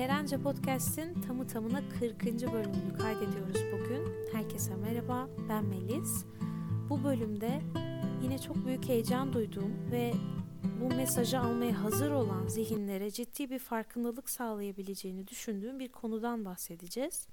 Elerence 0.00 0.42
Podcast'in 0.42 1.22
tamı 1.22 1.46
tamına 1.46 1.82
40. 2.00 2.24
bölümünü 2.24 2.98
kaydediyoruz 2.98 3.60
bugün. 3.72 4.32
Herkese 4.32 4.76
merhaba, 4.76 5.28
ben 5.48 5.64
Melis. 5.64 6.24
Bu 6.88 7.04
bölümde 7.04 7.60
yine 8.22 8.38
çok 8.38 8.66
büyük 8.66 8.88
heyecan 8.88 9.32
duyduğum 9.32 9.90
ve 9.90 10.12
bu 10.80 10.94
mesajı 10.94 11.40
almaya 11.40 11.82
hazır 11.82 12.10
olan 12.10 12.46
zihinlere 12.46 13.10
ciddi 13.10 13.50
bir 13.50 13.58
farkındalık 13.58 14.30
sağlayabileceğini 14.30 15.28
düşündüğüm 15.28 15.78
bir 15.78 15.92
konudan 15.92 16.44
bahsedeceğiz. 16.44 17.28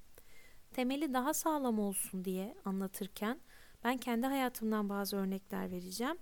Temeli 0.72 1.14
daha 1.14 1.34
sağlam 1.34 1.78
olsun 1.78 2.24
diye 2.24 2.54
anlatırken 2.64 3.40
ben 3.84 3.98
kendi 3.98 4.26
hayatımdan 4.26 4.88
bazı 4.88 5.16
örnekler 5.16 5.70
vereceğim. 5.70 6.16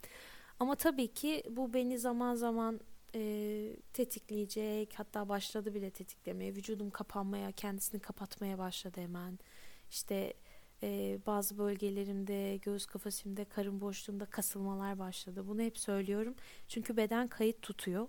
Ama 0.60 0.74
tabii 0.74 1.08
ki 1.08 1.42
bu 1.50 1.74
beni 1.74 1.98
zaman 1.98 2.34
zaman 2.34 2.80
e, 3.16 3.76
tetikleyecek. 3.92 4.94
Hatta 4.98 5.28
başladı 5.28 5.74
bile 5.74 5.90
tetiklemeye. 5.90 6.54
Vücudum 6.54 6.90
kapanmaya, 6.90 7.52
kendisini 7.52 8.00
kapatmaya 8.00 8.58
başladı 8.58 9.00
hemen. 9.00 9.38
İşte 9.90 10.34
e, 10.82 11.18
bazı 11.26 11.58
bölgelerimde, 11.58 12.56
göğüs 12.56 12.86
kafesimde, 12.86 13.44
karın 13.44 13.80
boşluğumda 13.80 14.24
kasılmalar 14.26 14.98
başladı. 14.98 15.48
Bunu 15.48 15.62
hep 15.62 15.78
söylüyorum. 15.78 16.34
Çünkü 16.68 16.96
beden 16.96 17.28
kayıt 17.28 17.62
tutuyor. 17.62 18.08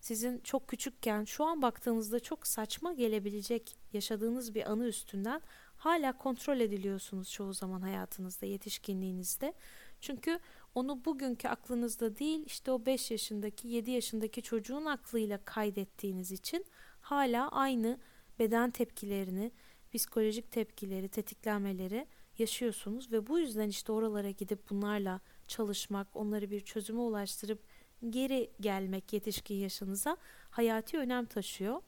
Sizin 0.00 0.40
çok 0.40 0.68
küçükken 0.68 1.24
şu 1.24 1.44
an 1.44 1.62
baktığınızda 1.62 2.20
çok 2.20 2.46
saçma 2.46 2.92
gelebilecek 2.92 3.76
yaşadığınız 3.92 4.54
bir 4.54 4.70
anı 4.70 4.86
üstünden 4.86 5.40
hala 5.76 6.18
kontrol 6.18 6.60
ediliyorsunuz 6.60 7.32
çoğu 7.32 7.52
zaman 7.52 7.80
hayatınızda, 7.80 8.46
yetişkinliğinizde. 8.46 9.54
Çünkü 10.00 10.40
onu 10.74 11.04
bugünkü 11.04 11.48
aklınızda 11.48 12.18
değil 12.18 12.42
işte 12.46 12.70
o 12.70 12.86
5 12.86 13.10
yaşındaki 13.10 13.68
7 13.68 13.90
yaşındaki 13.90 14.42
çocuğun 14.42 14.84
aklıyla 14.84 15.44
kaydettiğiniz 15.44 16.32
için 16.32 16.64
hala 17.00 17.48
aynı 17.48 17.98
beden 18.38 18.70
tepkilerini, 18.70 19.52
psikolojik 19.92 20.50
tepkileri, 20.50 21.08
tetiklenmeleri 21.08 22.06
yaşıyorsunuz 22.38 23.12
ve 23.12 23.26
bu 23.26 23.38
yüzden 23.38 23.68
işte 23.68 23.92
oralara 23.92 24.30
gidip 24.30 24.70
bunlarla 24.70 25.20
çalışmak, 25.46 26.16
onları 26.16 26.50
bir 26.50 26.60
çözüme 26.60 27.00
ulaştırıp 27.00 27.62
geri 28.10 28.50
gelmek 28.60 29.12
yetişkin 29.12 29.54
yaşınıza 29.54 30.16
hayati 30.50 30.98
önem 30.98 31.26
taşıyor. 31.26 31.82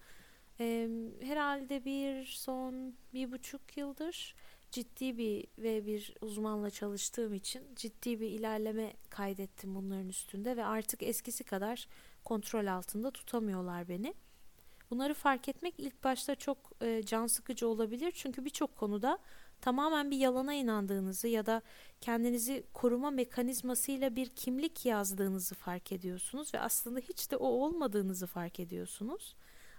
Ee, 0.60 0.88
herhalde 1.20 1.84
bir 1.84 2.24
son 2.24 2.94
bir 3.14 3.32
buçuk 3.32 3.76
yıldır 3.76 4.34
ciddi 4.70 5.18
bir 5.18 5.46
ve 5.58 5.86
bir 5.86 6.14
uzmanla 6.20 6.70
çalıştığım 6.70 7.34
için 7.34 7.62
ciddi 7.76 8.20
bir 8.20 8.28
ilerleme 8.28 8.92
kaydettim 9.10 9.74
bunların 9.74 10.08
üstünde 10.08 10.56
ve 10.56 10.64
artık 10.64 11.02
eskisi 11.02 11.44
kadar 11.44 11.88
kontrol 12.24 12.66
altında 12.66 13.10
tutamıyorlar 13.10 13.88
beni. 13.88 14.14
Bunları 14.90 15.14
fark 15.14 15.48
etmek 15.48 15.74
ilk 15.78 16.04
başta 16.04 16.34
çok 16.34 16.58
e, 16.82 17.02
can 17.02 17.26
sıkıcı 17.26 17.68
olabilir 17.68 18.12
çünkü 18.14 18.44
birçok 18.44 18.76
konuda 18.76 19.18
tamamen 19.60 20.10
bir 20.10 20.16
yalana 20.16 20.54
inandığınızı 20.54 21.28
ya 21.28 21.46
da 21.46 21.62
kendinizi 22.00 22.64
koruma 22.74 23.10
mekanizmasıyla 23.10 24.16
bir 24.16 24.28
kimlik 24.28 24.86
yazdığınızı 24.86 25.54
fark 25.54 25.92
ediyorsunuz 25.92 26.54
ve 26.54 26.60
aslında 26.60 27.00
hiç 27.00 27.30
de 27.30 27.36
o 27.36 27.46
olmadığınızı 27.46 28.26
fark 28.26 28.60
ediyorsunuz. 28.60 29.36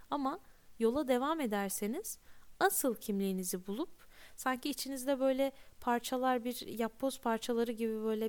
Ama 0.09 0.39
yola 0.80 1.08
devam 1.08 1.39
ederseniz 1.39 2.19
asıl 2.59 2.95
kimliğinizi 2.95 3.67
bulup 3.67 4.11
Sanki 4.42 4.70
içinizde 4.70 5.20
böyle 5.20 5.52
parçalar 5.80 6.44
bir 6.45 6.67
yapboz 6.67 7.20
parçaları 7.20 7.72
gibi 7.72 8.03
böyle 8.03 8.25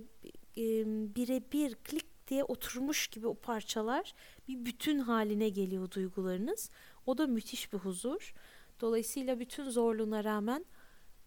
e, 0.56 0.84
birebir 1.14 1.74
klik 1.74 2.28
diye 2.28 2.44
oturmuş 2.44 3.06
gibi 3.06 3.27
o 3.27 3.34
parçalar 3.34 4.14
bir 4.48 4.64
bütün 4.64 4.98
haline 4.98 5.48
geliyor 5.48 5.90
duygularınız. 5.90 6.70
O 7.06 7.18
da 7.18 7.27
müthiş 7.27 7.72
bir 7.72 7.78
huzur. 7.78 8.34
Dolayısıyla 8.80 9.40
bütün 9.40 9.70
zorluğuna 9.70 10.24
rağmen 10.24 10.64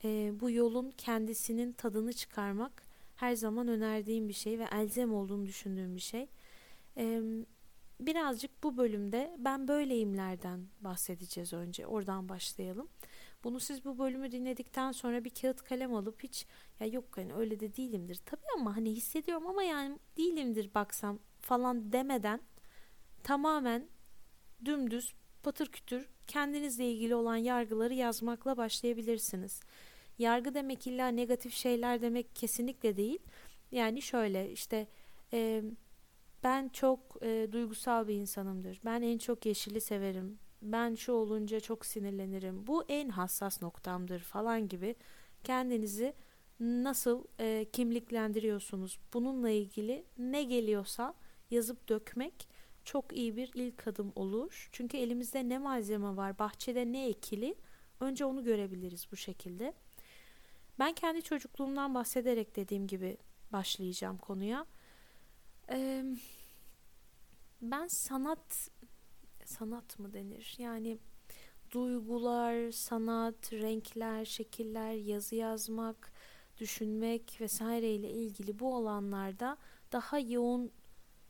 e, 0.03 0.31
bu 0.39 0.51
yolun 0.51 0.91
kendisinin 0.91 1.73
tadını 1.73 2.13
çıkarmak 2.13 2.83
her 3.15 3.35
zaman 3.35 3.67
önerdiğim 3.67 4.29
bir 4.29 4.33
şey 4.33 4.59
ve 4.59 4.67
elzem 4.71 5.13
olduğunu 5.13 5.45
düşündüğüm 5.45 5.95
bir 5.95 6.01
şey. 6.01 6.27
E, 6.97 7.21
birazcık 7.99 8.63
bu 8.63 8.77
bölümde 8.77 9.35
ben 9.39 9.67
böyleyimlerden 9.67 10.67
bahsedeceğiz 10.81 11.53
önce. 11.53 11.87
Oradan 11.87 12.29
başlayalım. 12.29 12.87
Bunu 13.45 13.59
siz 13.59 13.85
bu 13.85 13.97
bölümü 13.97 14.31
dinledikten 14.31 14.91
sonra 14.91 15.23
bir 15.23 15.29
kağıt 15.29 15.61
kalem 15.61 15.95
alıp 15.95 16.23
hiç 16.23 16.45
ya 16.79 16.87
yok 16.87 17.05
hani 17.17 17.33
öyle 17.33 17.59
de 17.59 17.75
değilimdir. 17.75 18.19
Tabii 18.25 18.45
ama 18.57 18.75
hani 18.75 18.91
hissediyorum 18.91 19.47
ama 19.47 19.63
yani 19.63 19.99
değilimdir 20.17 20.73
baksam 20.73 21.19
falan 21.39 21.91
demeden 21.91 22.41
tamamen 23.23 23.87
dümdüz 24.65 25.13
patır 25.43 25.67
kütür 25.67 26.09
kendinizle 26.27 26.91
ilgili 26.91 27.15
olan 27.15 27.35
yargıları 27.35 27.93
yazmakla 27.93 28.57
başlayabilirsiniz. 28.57 29.61
Yargı 30.17 30.53
demek 30.53 30.87
illa 30.87 31.07
negatif 31.07 31.53
şeyler 31.53 32.01
demek 32.01 32.35
kesinlikle 32.35 32.97
değil. 32.97 33.19
Yani 33.71 34.01
şöyle 34.01 34.51
işte 34.51 34.87
e, 35.33 35.63
ben 36.43 36.69
çok 36.69 36.99
e, 37.21 37.47
duygusal 37.51 38.07
bir 38.07 38.15
insanımdır. 38.15 38.81
Ben 38.85 39.01
en 39.01 39.17
çok 39.17 39.45
yeşili 39.45 39.81
severim 39.81 40.39
ben 40.71 40.95
şu 40.95 41.11
olunca 41.11 41.59
çok 41.59 41.85
sinirlenirim 41.85 42.67
bu 42.67 42.83
en 42.87 43.09
hassas 43.09 43.61
noktamdır 43.61 44.19
falan 44.19 44.67
gibi 44.67 44.95
kendinizi 45.43 46.13
nasıl 46.59 47.23
e, 47.39 47.65
kimliklendiriyorsunuz 47.73 48.99
bununla 49.13 49.49
ilgili 49.49 50.05
ne 50.17 50.43
geliyorsa 50.43 51.13
yazıp 51.51 51.89
dökmek 51.89 52.47
çok 52.83 53.17
iyi 53.17 53.35
bir 53.35 53.51
ilk 53.53 53.87
adım 53.87 54.13
olur. 54.15 54.69
Çünkü 54.71 54.97
elimizde 54.97 55.49
ne 55.49 55.57
malzeme 55.57 56.15
var, 56.15 56.39
bahçede 56.39 56.91
ne 56.91 57.07
ekili 57.07 57.55
önce 57.99 58.25
onu 58.25 58.43
görebiliriz 58.43 59.07
bu 59.11 59.15
şekilde. 59.15 59.73
Ben 60.79 60.93
kendi 60.93 61.21
çocukluğumdan 61.21 61.95
bahsederek 61.95 62.55
dediğim 62.55 62.87
gibi 62.87 63.17
başlayacağım 63.51 64.17
konuya. 64.17 64.65
Ee, 65.69 66.05
ben 67.61 67.87
sanat 67.87 68.69
sanat 69.49 69.99
mı 69.99 70.13
denir? 70.13 70.55
Yani 70.59 70.97
duygular, 71.71 72.71
sanat, 72.71 73.53
renkler, 73.53 74.25
şekiller, 74.25 74.93
yazı 74.93 75.35
yazmak, 75.35 76.11
düşünmek 76.57 77.37
vesaire 77.41 77.93
ile 77.93 78.11
ilgili 78.11 78.59
bu 78.59 78.75
alanlarda 78.75 79.57
daha 79.91 80.19
yoğun 80.19 80.71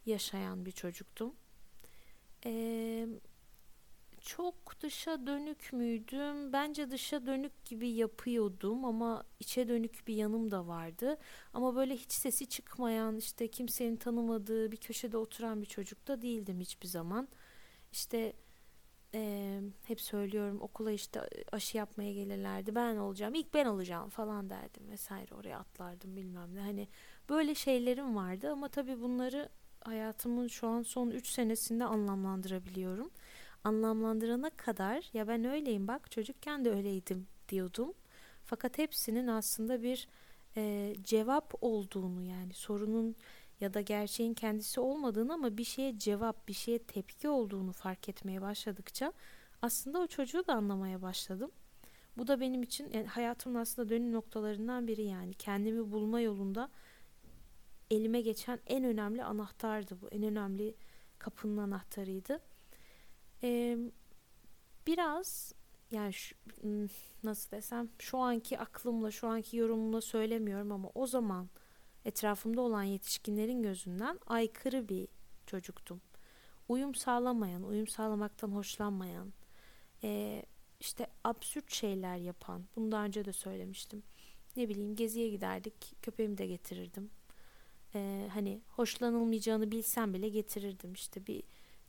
yaşayan 0.06 0.66
bir 0.66 0.72
çocuktum. 0.72 1.34
Ee, 2.46 3.08
çok 4.22 4.82
dışa 4.82 5.28
dönük 5.28 5.74
müydüm? 5.74 6.54
Bence 6.54 6.92
dışa 6.92 7.26
dönük 7.26 7.66
gibi 7.66 7.90
yapıyordum 7.90 8.86
ama 8.86 9.24
içe 9.40 9.68
dönük 9.68 10.08
bir 10.08 10.16
yanım 10.16 10.52
da 10.52 10.68
vardı. 10.68 11.18
Ama 11.54 11.76
böyle 11.76 11.96
hiç 11.96 12.12
sesi 12.12 12.48
çıkmayan, 12.48 13.18
işte 13.18 13.48
kimsenin 13.48 13.96
tanımadığı 13.96 14.72
bir 14.72 14.78
köşede 14.78 15.18
oturan 15.18 15.62
bir 15.62 15.68
çocuk 15.68 16.08
da 16.08 16.22
değildim 16.22 16.60
hiçbir 16.60 16.88
zaman. 16.88 17.28
İşte 17.96 18.34
e, 19.14 19.62
hep 19.84 20.02
söylüyorum 20.02 20.62
okula 20.62 20.92
işte 20.92 21.22
aşı 21.52 21.78
yapmaya 21.78 22.14
gelirlerdi. 22.14 22.76
Ben 22.76 22.98
olacağım 22.98 23.34
ilk 23.34 23.54
ben 23.54 23.66
olacağım 23.66 24.10
falan 24.10 24.50
derdim 24.50 24.90
vesaire. 24.90 25.36
Oraya 25.36 25.60
atlardım 25.60 26.16
bilmem 26.16 26.56
ne. 26.56 26.62
Hani 26.62 26.88
böyle 27.30 27.56
şeylerim 27.56 28.16
vardı 28.16 28.52
ama 28.52 28.68
tabii 28.70 29.02
bunları 29.02 29.50
hayatımın 29.82 30.48
şu 30.48 30.68
an 30.68 30.82
son 30.82 31.10
3 31.10 31.28
senesinde 31.28 31.86
anlamlandırabiliyorum. 31.86 33.10
Anlamlandırana 33.64 34.50
kadar 34.50 35.10
ya 35.14 35.28
ben 35.28 35.46
öyleyim 35.46 35.88
bak 35.88 36.12
çocukken 36.12 36.66
de 36.66 36.72
öyleydim 36.72 37.28
diyordum. 37.50 37.94
Fakat 38.46 38.78
hepsinin 38.78 39.28
aslında 39.28 39.84
bir 39.84 40.08
e, 40.58 40.96
cevap 41.04 41.54
olduğunu 41.62 42.22
yani 42.22 42.54
sorunun 42.54 43.16
ya 43.62 43.74
da 43.74 43.82
gerçeğin 43.82 44.34
kendisi 44.34 44.80
olmadığını 44.80 45.34
ama 45.34 45.58
bir 45.58 45.64
şeye 45.64 46.00
cevap, 46.00 46.48
bir 46.48 46.54
şeye 46.54 46.80
tepki 46.80 47.30
olduğunu 47.30 47.72
fark 47.72 48.10
etmeye 48.10 48.42
başladıkça 48.42 49.14
aslında 49.62 50.00
o 50.00 50.08
çocuğu 50.08 50.48
da 50.48 50.54
anlamaya 50.54 51.02
başladım. 51.02 51.52
Bu 52.18 52.28
da 52.28 52.40
benim 52.40 52.64
için 52.64 52.90
yani 52.94 53.08
hayatımın 53.08 53.60
aslında 53.60 53.90
dönüm 53.90 54.14
noktalarından 54.14 54.88
biri 54.88 55.04
yani 55.04 55.34
kendimi 55.34 55.92
bulma 55.92 56.20
yolunda 56.20 56.70
elime 57.92 58.22
geçen 58.22 58.60
en 58.68 58.84
önemli 58.84 59.24
anahtardı 59.24 60.02
bu. 60.02 60.10
En 60.10 60.24
önemli 60.24 60.76
kapının 61.20 61.58
anahtarıydı. 61.58 62.40
Ee, 63.44 63.78
biraz 64.88 65.54
yani 65.92 66.14
şu, 66.14 66.36
hmm, 66.62 66.88
nasıl 67.24 67.52
desem 67.52 67.90
şu 68.00 68.18
anki 68.18 68.60
aklımla 68.60 69.12
şu 69.12 69.28
anki 69.28 69.58
yorumumla 69.58 70.02
söylemiyorum 70.02 70.72
ama 70.72 70.90
o 70.96 71.08
zaman 71.08 71.50
etrafımda 72.06 72.62
olan 72.62 72.84
yetişkinlerin 72.84 73.64
gözünden 73.64 74.20
aykırı 74.28 74.90
bir 74.90 75.08
çocuktum. 75.46 76.02
Uyum 76.68 76.96
sağlamayan, 76.96 77.64
uyum 77.64 77.88
sağlamaktan 77.88 78.52
hoşlanmayan, 78.52 79.34
e, 80.04 80.44
işte 80.80 81.08
absürt 81.24 81.72
şeyler 81.74 82.18
yapan, 82.18 82.66
bunu 82.76 82.92
daha 82.92 83.06
önce 83.06 83.26
de 83.26 83.34
söylemiştim. 83.34 84.04
Ne 84.58 84.70
bileyim 84.70 84.96
geziye 84.96 85.30
giderdik, 85.30 85.96
köpeğimi 86.02 86.38
de 86.38 86.48
getirirdim. 86.48 87.10
E, 87.96 88.30
hani 88.34 88.62
hoşlanılmayacağını 88.68 89.72
bilsem 89.72 90.14
bile 90.14 90.30
getirirdim. 90.30 90.94
İşte 90.94 91.28
bir 91.28 91.44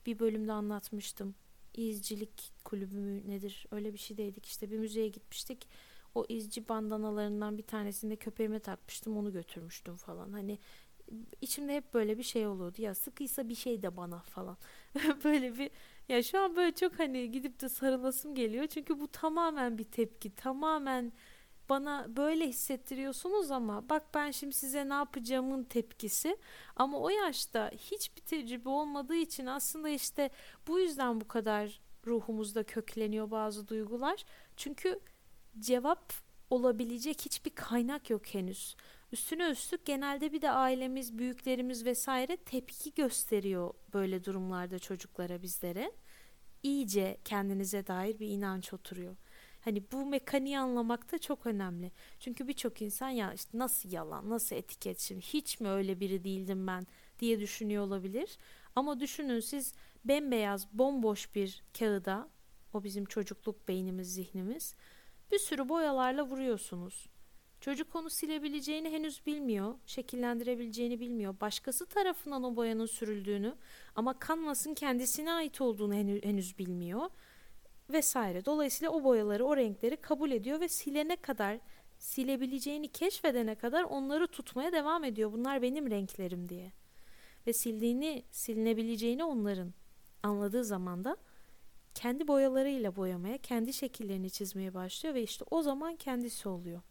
bir 0.06 0.18
bölümde 0.18 0.52
anlatmıştım. 0.52 1.34
izcilik 1.74 2.52
kulübü 2.64 2.96
mü 2.96 3.30
nedir 3.30 3.66
öyle 3.70 3.92
bir 3.92 3.98
şeydeydik 3.98 4.46
işte 4.46 4.70
bir 4.70 4.78
müzeye 4.78 5.08
gitmiştik 5.08 5.68
o 6.16 6.24
izci 6.28 6.68
bandanalarından 6.68 7.58
bir 7.58 7.62
tanesini 7.62 8.20
de 8.20 8.58
takmıştım 8.58 9.16
onu 9.16 9.32
götürmüştüm 9.32 9.96
falan. 9.96 10.32
Hani 10.32 10.58
içimde 11.40 11.76
hep 11.76 11.94
böyle 11.94 12.18
bir 12.18 12.22
şey 12.22 12.46
oluyordu 12.46 12.82
ya 12.82 12.94
sıkıysa 12.94 13.48
bir 13.48 13.54
şey 13.54 13.82
de 13.82 13.96
bana 13.96 14.20
falan. 14.20 14.56
Böyle 15.24 15.58
bir 15.58 15.70
ya 16.08 16.22
şu 16.22 16.40
an 16.40 16.56
böyle 16.56 16.74
çok 16.74 16.98
hani 16.98 17.30
gidip 17.30 17.60
de 17.60 17.68
sarılasım 17.68 18.34
geliyor. 18.34 18.66
Çünkü 18.66 19.00
bu 19.00 19.08
tamamen 19.08 19.78
bir 19.78 19.84
tepki 19.84 20.34
tamamen 20.34 21.12
bana 21.68 22.06
böyle 22.16 22.48
hissettiriyorsunuz 22.48 23.50
ama 23.50 23.88
bak 23.88 24.14
ben 24.14 24.30
şimdi 24.30 24.54
size 24.54 24.88
ne 24.88 24.94
yapacağımın 24.94 25.64
tepkisi. 25.64 26.36
Ama 26.76 26.98
o 27.00 27.08
yaşta 27.08 27.70
hiçbir 27.76 28.22
tecrübe 28.22 28.68
olmadığı 28.68 29.14
için 29.16 29.46
aslında 29.46 29.88
işte 29.88 30.30
bu 30.68 30.78
yüzden 30.78 31.20
bu 31.20 31.28
kadar 31.28 31.80
ruhumuzda 32.06 32.62
kökleniyor 32.62 33.30
bazı 33.30 33.68
duygular. 33.68 34.24
Çünkü 34.56 35.00
cevap 35.58 36.12
olabilecek 36.50 37.20
hiçbir 37.24 37.50
kaynak 37.50 38.10
yok 38.10 38.34
henüz. 38.34 38.76
Üstüne 39.12 39.50
üstlük 39.50 39.86
genelde 39.86 40.32
bir 40.32 40.42
de 40.42 40.50
ailemiz, 40.50 41.18
büyüklerimiz 41.18 41.84
vesaire 41.84 42.36
tepki 42.36 42.94
gösteriyor 42.94 43.74
böyle 43.94 44.24
durumlarda 44.24 44.78
çocuklara 44.78 45.42
bizlere. 45.42 45.92
İyice 46.62 47.18
kendinize 47.24 47.86
dair 47.86 48.18
bir 48.18 48.28
inanç 48.28 48.72
oturuyor. 48.72 49.16
Hani 49.60 49.82
bu 49.92 50.06
mekaniği 50.06 50.58
anlamak 50.58 51.12
da 51.12 51.18
çok 51.18 51.46
önemli. 51.46 51.92
Çünkü 52.20 52.48
birçok 52.48 52.82
insan 52.82 53.08
ya 53.08 53.32
işte 53.32 53.58
nasıl 53.58 53.92
yalan, 53.92 54.30
nasıl 54.30 54.56
etiket 54.56 55.00
şimdi 55.00 55.20
hiç 55.20 55.60
mi 55.60 55.68
öyle 55.68 56.00
biri 56.00 56.24
değildim 56.24 56.66
ben 56.66 56.86
diye 57.18 57.40
düşünüyor 57.40 57.86
olabilir. 57.86 58.38
Ama 58.76 59.00
düşünün 59.00 59.40
siz 59.40 59.74
bembeyaz, 60.04 60.72
bomboş 60.72 61.34
bir 61.34 61.62
kağıda, 61.78 62.28
o 62.72 62.84
bizim 62.84 63.04
çocukluk 63.04 63.68
beynimiz, 63.68 64.14
zihnimiz, 64.14 64.74
bir 65.32 65.38
sürü 65.38 65.69
boyalarla 65.69 66.26
vuruyorsunuz. 66.26 67.06
Çocuk 67.61 67.96
onu 67.96 68.11
silebileceğini 68.11 68.90
henüz 68.90 69.26
bilmiyor, 69.26 69.75
şekillendirebileceğini 69.87 71.00
bilmiyor. 71.00 71.40
Başkası 71.40 71.87
tarafından 71.87 72.43
o 72.43 72.56
boyanın 72.56 72.87
sürüldüğünü 72.87 73.55
ama 73.94 74.19
kanvasın 74.19 74.75
kendisine 74.75 75.32
ait 75.32 75.61
olduğunu 75.61 75.94
henüz 75.94 76.58
bilmiyor 76.58 77.11
vesaire. 77.90 78.44
Dolayısıyla 78.44 78.90
o 78.90 79.05
boyaları, 79.05 79.44
o 79.44 79.56
renkleri 79.56 79.96
kabul 79.96 80.31
ediyor 80.31 80.61
ve 80.61 80.69
silene 80.69 81.17
kadar, 81.17 81.58
silebileceğini 81.99 82.88
keşfedene 82.88 83.55
kadar 83.55 83.82
onları 83.84 84.26
tutmaya 84.26 84.73
devam 84.73 85.05
ediyor. 85.05 85.32
Bunlar 85.32 85.62
benim 85.62 85.90
renklerim 85.90 86.49
diye. 86.49 86.73
Ve 87.46 87.52
sildiğini, 87.52 88.25
silinebileceğini 88.31 89.25
onların 89.25 89.75
anladığı 90.23 90.64
zaman 90.64 91.05
da 91.05 91.17
kendi 91.96 92.28
boyalarıyla 92.28 92.96
boyamaya, 92.96 93.38
kendi 93.38 93.72
şekillerini 93.72 94.31
çizmeye 94.31 94.75
başlıyor 94.75 95.14
ve 95.14 95.22
işte 95.22 95.44
o 95.50 95.62
zaman 95.62 95.96
kendisi 95.96 96.48
oluyor. 96.48 96.82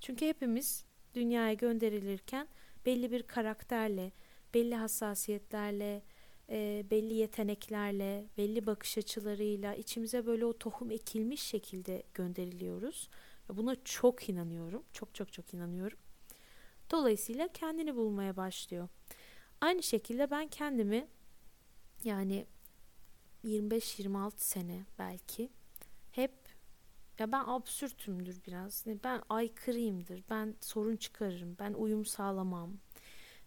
Çünkü 0.00 0.26
hepimiz 0.26 0.84
dünyaya 1.14 1.52
gönderilirken 1.52 2.48
belli 2.86 3.10
bir 3.12 3.22
karakterle, 3.22 4.12
belli 4.54 4.74
hassasiyetlerle, 4.74 6.02
e, 6.50 6.84
belli 6.90 7.14
yeteneklerle, 7.14 8.26
belli 8.38 8.66
bakış 8.66 8.98
açılarıyla 8.98 9.74
içimize 9.74 10.26
böyle 10.26 10.44
o 10.44 10.58
tohum 10.58 10.90
ekilmiş 10.90 11.42
şekilde 11.42 12.02
gönderiliyoruz. 12.14 13.08
Buna 13.48 13.76
çok 13.84 14.28
inanıyorum. 14.28 14.84
Çok 14.92 15.14
çok 15.14 15.32
çok 15.32 15.54
inanıyorum. 15.54 15.98
Dolayısıyla 16.90 17.48
kendini 17.48 17.96
bulmaya 17.96 18.36
başlıyor. 18.36 18.88
Aynı 19.60 19.82
şekilde 19.82 20.30
ben 20.30 20.48
kendimi 20.48 21.08
yani 22.04 22.46
25-26 23.44 24.32
sene 24.36 24.84
belki 24.98 25.50
hep 26.10 26.32
ya 27.18 27.32
ben 27.32 27.44
absürtümdür 27.46 28.44
biraz. 28.46 28.86
Ben 29.04 29.22
aykırıyımdır. 29.28 30.22
Ben 30.30 30.54
sorun 30.60 30.96
çıkarırım. 30.96 31.56
Ben 31.58 31.72
uyum 31.72 32.04
sağlamam. 32.04 32.72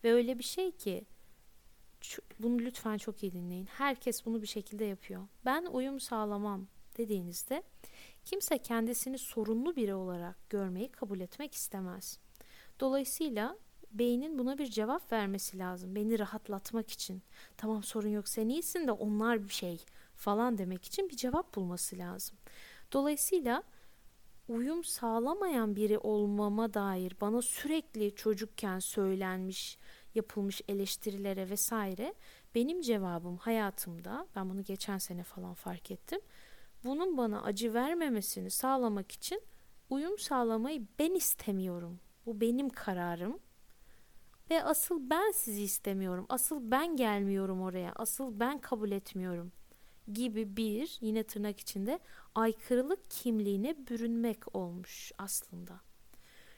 Ve 0.04 0.14
öyle 0.14 0.40
bir 0.40 0.44
şey 0.44 0.72
ki 0.72 1.06
bunu 2.40 2.60
lütfen 2.60 2.98
çok 2.98 3.24
iyi 3.24 3.34
dinleyin. 3.34 3.66
Herkes 3.66 4.26
bunu 4.26 4.42
bir 4.42 4.48
şekilde 4.48 4.86
yapıyor. 4.86 5.28
Ben 5.46 5.66
uyum 5.66 6.00
sağlamam 6.00 6.68
dediğinizde 6.98 7.64
kimse 8.26 8.58
kendisini 8.58 9.18
sorunlu 9.18 9.76
biri 9.76 9.96
olarak 9.96 10.50
görmeyi 10.50 10.92
kabul 10.92 11.20
etmek 11.20 11.54
istemez. 11.54 12.20
Dolayısıyla 12.80 13.58
beynin 13.94 14.40
buna 14.40 14.58
bir 14.58 14.66
cevap 14.66 15.12
vermesi 15.12 15.60
lazım. 15.60 15.96
Beni 15.96 16.20
rahatlatmak 16.20 16.92
için. 16.92 17.22
Tamam 17.58 17.84
sorun 17.84 18.10
yok 18.10 18.28
sen 18.28 18.50
iyisin 18.50 18.88
de 18.88 18.92
onlar 18.92 19.44
bir 19.44 19.54
şey 19.54 19.86
falan 20.16 20.58
demek 20.58 20.86
için 20.86 21.10
bir 21.10 21.16
cevap 21.16 21.56
bulması 21.56 21.98
lazım. 21.98 22.38
Dolayısıyla 22.94 23.64
uyum 24.48 24.84
sağlamayan 24.84 25.76
biri 25.76 25.98
olmama 25.98 26.74
dair 26.74 27.16
bana 27.22 27.42
sürekli 27.42 28.16
çocukken 28.16 28.80
söylenmiş 28.80 29.78
yapılmış 30.16 30.62
eleştirilere 30.68 31.50
vesaire 31.50 32.14
benim 32.56 32.82
cevabım 32.82 33.38
hayatımda 33.38 34.28
ben 34.36 34.50
bunu 34.50 34.64
geçen 34.64 34.98
sene 34.98 35.24
falan 35.24 35.54
fark 35.54 35.92
ettim. 35.92 36.20
Bunun 36.84 37.18
bana 37.18 37.44
acı 37.44 37.74
vermemesini 37.74 38.52
sağlamak 38.52 39.12
için 39.12 39.42
uyum 39.90 40.18
sağlamayı 40.20 40.88
ben 41.00 41.14
istemiyorum. 41.14 42.00
Bu 42.26 42.42
benim 42.42 42.70
kararım. 42.70 43.40
Ve 44.52 44.64
asıl 44.64 45.10
ben 45.10 45.32
sizi 45.32 45.64
istemiyorum. 45.64 46.26
Asıl 46.30 46.72
ben 46.72 46.96
gelmiyorum 46.96 47.62
oraya. 47.62 47.94
Asıl 47.96 48.40
ben 48.40 48.62
kabul 48.62 48.92
etmiyorum 48.92 49.52
gibi 50.14 50.58
bir 50.58 50.98
yine 51.02 51.24
tırnak 51.24 51.60
içinde 51.60 52.00
aykırılık 52.36 53.12
kimliğine 53.12 53.88
bürünmek 53.88 54.56
olmuş 54.56 55.12
aslında. 55.18 55.82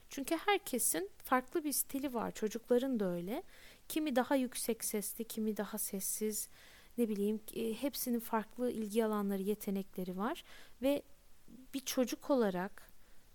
Çünkü 0.10 0.38
herkesin 0.45 1.10
farklı 1.18 1.63
bir 1.63 1.72
stili 1.72 2.13
var. 2.13 2.31
Çocukların 2.31 3.00
da 3.00 3.12
öyle. 3.12 3.44
Kimi 3.90 4.16
daha 4.16 4.36
yüksek 4.36 4.84
sesli, 4.84 5.24
kimi 5.24 5.57
daha 5.57 5.78
sessiz. 5.78 6.50
Ne 6.98 7.10
bileyim 7.10 7.40
e, 7.56 7.74
hepsinin 7.74 8.19
farklı 8.19 8.72
ilgi 8.72 9.06
alanları, 9.06 9.42
yetenekleri 9.42 10.18
var 10.18 10.44
ve 10.81 11.04
bir 11.74 11.80
çocuk 11.80 12.30
olarak 12.30 12.93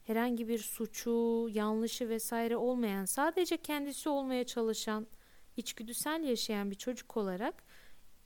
herhangi 0.08 0.48
bir 0.48 0.58
suçu, 0.58 1.48
yanlışı 1.52 2.08
vesaire 2.08 2.56
olmayan, 2.56 3.04
sadece 3.04 3.56
kendisi 3.56 4.08
olmaya 4.08 4.44
çalışan, 4.44 5.06
içgüdüsel 5.56 6.22
yaşayan 6.22 6.70
bir 6.70 6.76
çocuk 6.76 7.16
olarak 7.16 7.62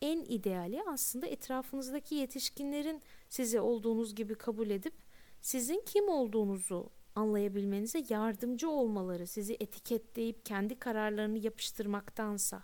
en 0.03 0.19
ideali 0.19 0.83
aslında 0.89 1.27
etrafınızdaki 1.27 2.15
yetişkinlerin 2.15 3.03
size 3.29 3.61
olduğunuz 3.61 4.15
gibi 4.15 4.35
kabul 4.35 4.71
edip 4.71 4.95
sizin 5.41 5.83
kim 5.87 6.09
olduğunuzu 6.09 6.91
anlayabilmenize 7.15 8.05
yardımcı 8.09 8.71
olmaları, 8.71 9.27
sizi 9.27 9.57
etiketleyip 9.61 10.47
kendi 10.47 10.79
kararlarını 10.79 11.39
yapıştırmaktansa. 11.39 12.63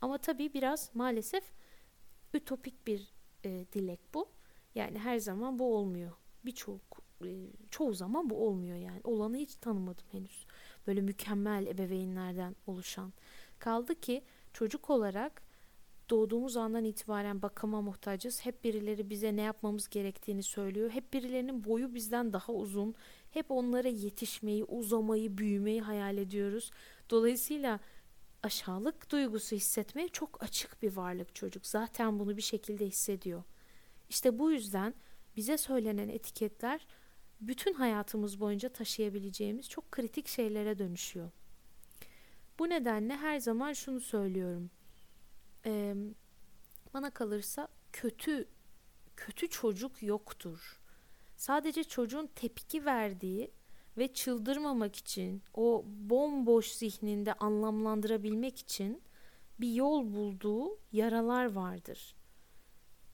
Ama 0.00 0.18
tabii 0.18 0.54
biraz 0.54 0.90
maalesef 0.94 1.44
ütopik 2.34 2.86
bir 2.86 3.12
e, 3.44 3.66
dilek 3.72 4.00
bu. 4.14 4.28
Yani 4.74 4.98
her 4.98 5.18
zaman 5.18 5.58
bu 5.58 5.76
olmuyor. 5.76 6.12
Birçok 6.44 6.99
çoğu 7.70 7.94
zaman 7.94 8.30
bu 8.30 8.46
olmuyor 8.46 8.76
yani. 8.76 9.00
Olanı 9.04 9.36
hiç 9.36 9.54
tanımadım 9.54 10.06
henüz. 10.12 10.46
Böyle 10.86 11.00
mükemmel 11.00 11.66
ebeveynlerden 11.66 12.56
oluşan. 12.66 13.12
Kaldı 13.58 14.00
ki 14.00 14.22
çocuk 14.52 14.90
olarak 14.90 15.42
doğduğumuz 16.10 16.56
andan 16.56 16.84
itibaren 16.84 17.42
bakıma 17.42 17.80
muhtacız. 17.80 18.44
Hep 18.44 18.64
birileri 18.64 19.10
bize 19.10 19.36
ne 19.36 19.42
yapmamız 19.42 19.88
gerektiğini 19.88 20.42
söylüyor. 20.42 20.90
Hep 20.90 21.12
birilerinin 21.12 21.64
boyu 21.64 21.94
bizden 21.94 22.32
daha 22.32 22.52
uzun. 22.52 22.94
Hep 23.30 23.50
onlara 23.50 23.88
yetişmeyi, 23.88 24.64
uzamayı, 24.64 25.38
büyümeyi 25.38 25.80
hayal 25.80 26.18
ediyoruz. 26.18 26.70
Dolayısıyla 27.10 27.80
aşağılık 28.42 29.10
duygusu 29.10 29.56
hissetmeye 29.56 30.08
çok 30.08 30.42
açık 30.42 30.82
bir 30.82 30.96
varlık 30.96 31.34
çocuk. 31.34 31.66
Zaten 31.66 32.18
bunu 32.18 32.36
bir 32.36 32.42
şekilde 32.42 32.86
hissediyor. 32.86 33.42
İşte 34.08 34.38
bu 34.38 34.52
yüzden 34.52 34.94
bize 35.36 35.58
söylenen 35.58 36.08
etiketler 36.08 36.86
bütün 37.40 37.74
hayatımız 37.74 38.40
boyunca 38.40 38.68
taşıyabileceğimiz 38.68 39.68
çok 39.68 39.92
kritik 39.92 40.28
şeylere 40.28 40.78
dönüşüyor. 40.78 41.30
Bu 42.58 42.68
nedenle 42.68 43.16
her 43.16 43.38
zaman 43.38 43.72
şunu 43.72 44.00
söylüyorum. 44.00 44.70
Ee, 45.66 45.94
bana 46.94 47.10
kalırsa 47.10 47.68
kötü 47.92 48.48
kötü 49.16 49.48
çocuk 49.48 50.02
yoktur. 50.02 50.80
Sadece 51.36 51.84
çocuğun 51.84 52.26
tepki 52.26 52.84
verdiği 52.84 53.50
ve 53.98 54.12
çıldırmamak 54.12 54.96
için 54.96 55.42
o 55.54 55.84
bomboş 55.86 56.66
zihninde 56.72 57.34
anlamlandırabilmek 57.34 58.58
için 58.58 59.02
bir 59.60 59.72
yol 59.72 60.14
bulduğu 60.14 60.78
yaralar 60.92 61.52
vardır. 61.52 62.14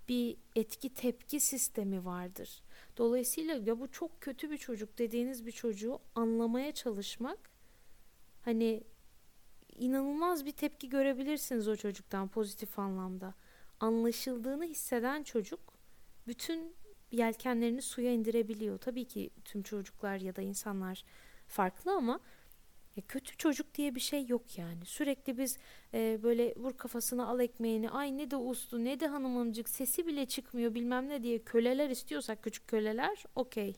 Bir 0.08 0.36
etki 0.56 0.94
tepki 0.94 1.40
sistemi 1.40 2.04
vardır. 2.04 2.62
Dolayısıyla 2.96 3.54
ya 3.54 3.80
bu 3.80 3.90
çok 3.90 4.20
kötü 4.20 4.50
bir 4.50 4.58
çocuk 4.58 4.98
dediğiniz 4.98 5.46
bir 5.46 5.52
çocuğu 5.52 5.98
anlamaya 6.14 6.72
çalışmak 6.72 7.38
hani 8.42 8.84
inanılmaz 9.78 10.46
bir 10.46 10.52
tepki 10.52 10.88
görebilirsiniz 10.88 11.68
o 11.68 11.76
çocuktan 11.76 12.28
pozitif 12.28 12.78
anlamda. 12.78 13.34
Anlaşıldığını 13.80 14.64
hisseden 14.64 15.22
çocuk 15.22 15.60
bütün 16.26 16.74
yelkenlerini 17.12 17.82
suya 17.82 18.12
indirebiliyor. 18.12 18.78
Tabii 18.78 19.04
ki 19.04 19.30
tüm 19.44 19.62
çocuklar 19.62 20.20
ya 20.20 20.36
da 20.36 20.42
insanlar 20.42 21.04
farklı 21.48 21.92
ama 21.92 22.20
ya 22.96 23.02
kötü 23.08 23.36
çocuk 23.36 23.74
diye 23.74 23.94
bir 23.94 24.00
şey 24.00 24.26
yok 24.26 24.58
yani. 24.58 24.84
Sürekli 24.84 25.38
biz 25.38 25.58
e, 25.94 26.18
böyle 26.22 26.54
vur 26.56 26.76
kafasına 26.76 27.26
al 27.26 27.40
ekmeğini 27.40 27.90
ay 27.90 28.18
ne 28.18 28.30
de 28.30 28.36
uslu 28.36 28.84
ne 28.84 29.00
de 29.00 29.06
hanımcık 29.06 29.68
sesi 29.68 30.06
bile 30.06 30.26
çıkmıyor 30.26 30.74
bilmem 30.74 31.08
ne 31.08 31.22
diye 31.22 31.38
köleler 31.38 31.90
istiyorsak 31.90 32.42
küçük 32.42 32.68
köleler 32.68 33.24
okey. 33.34 33.74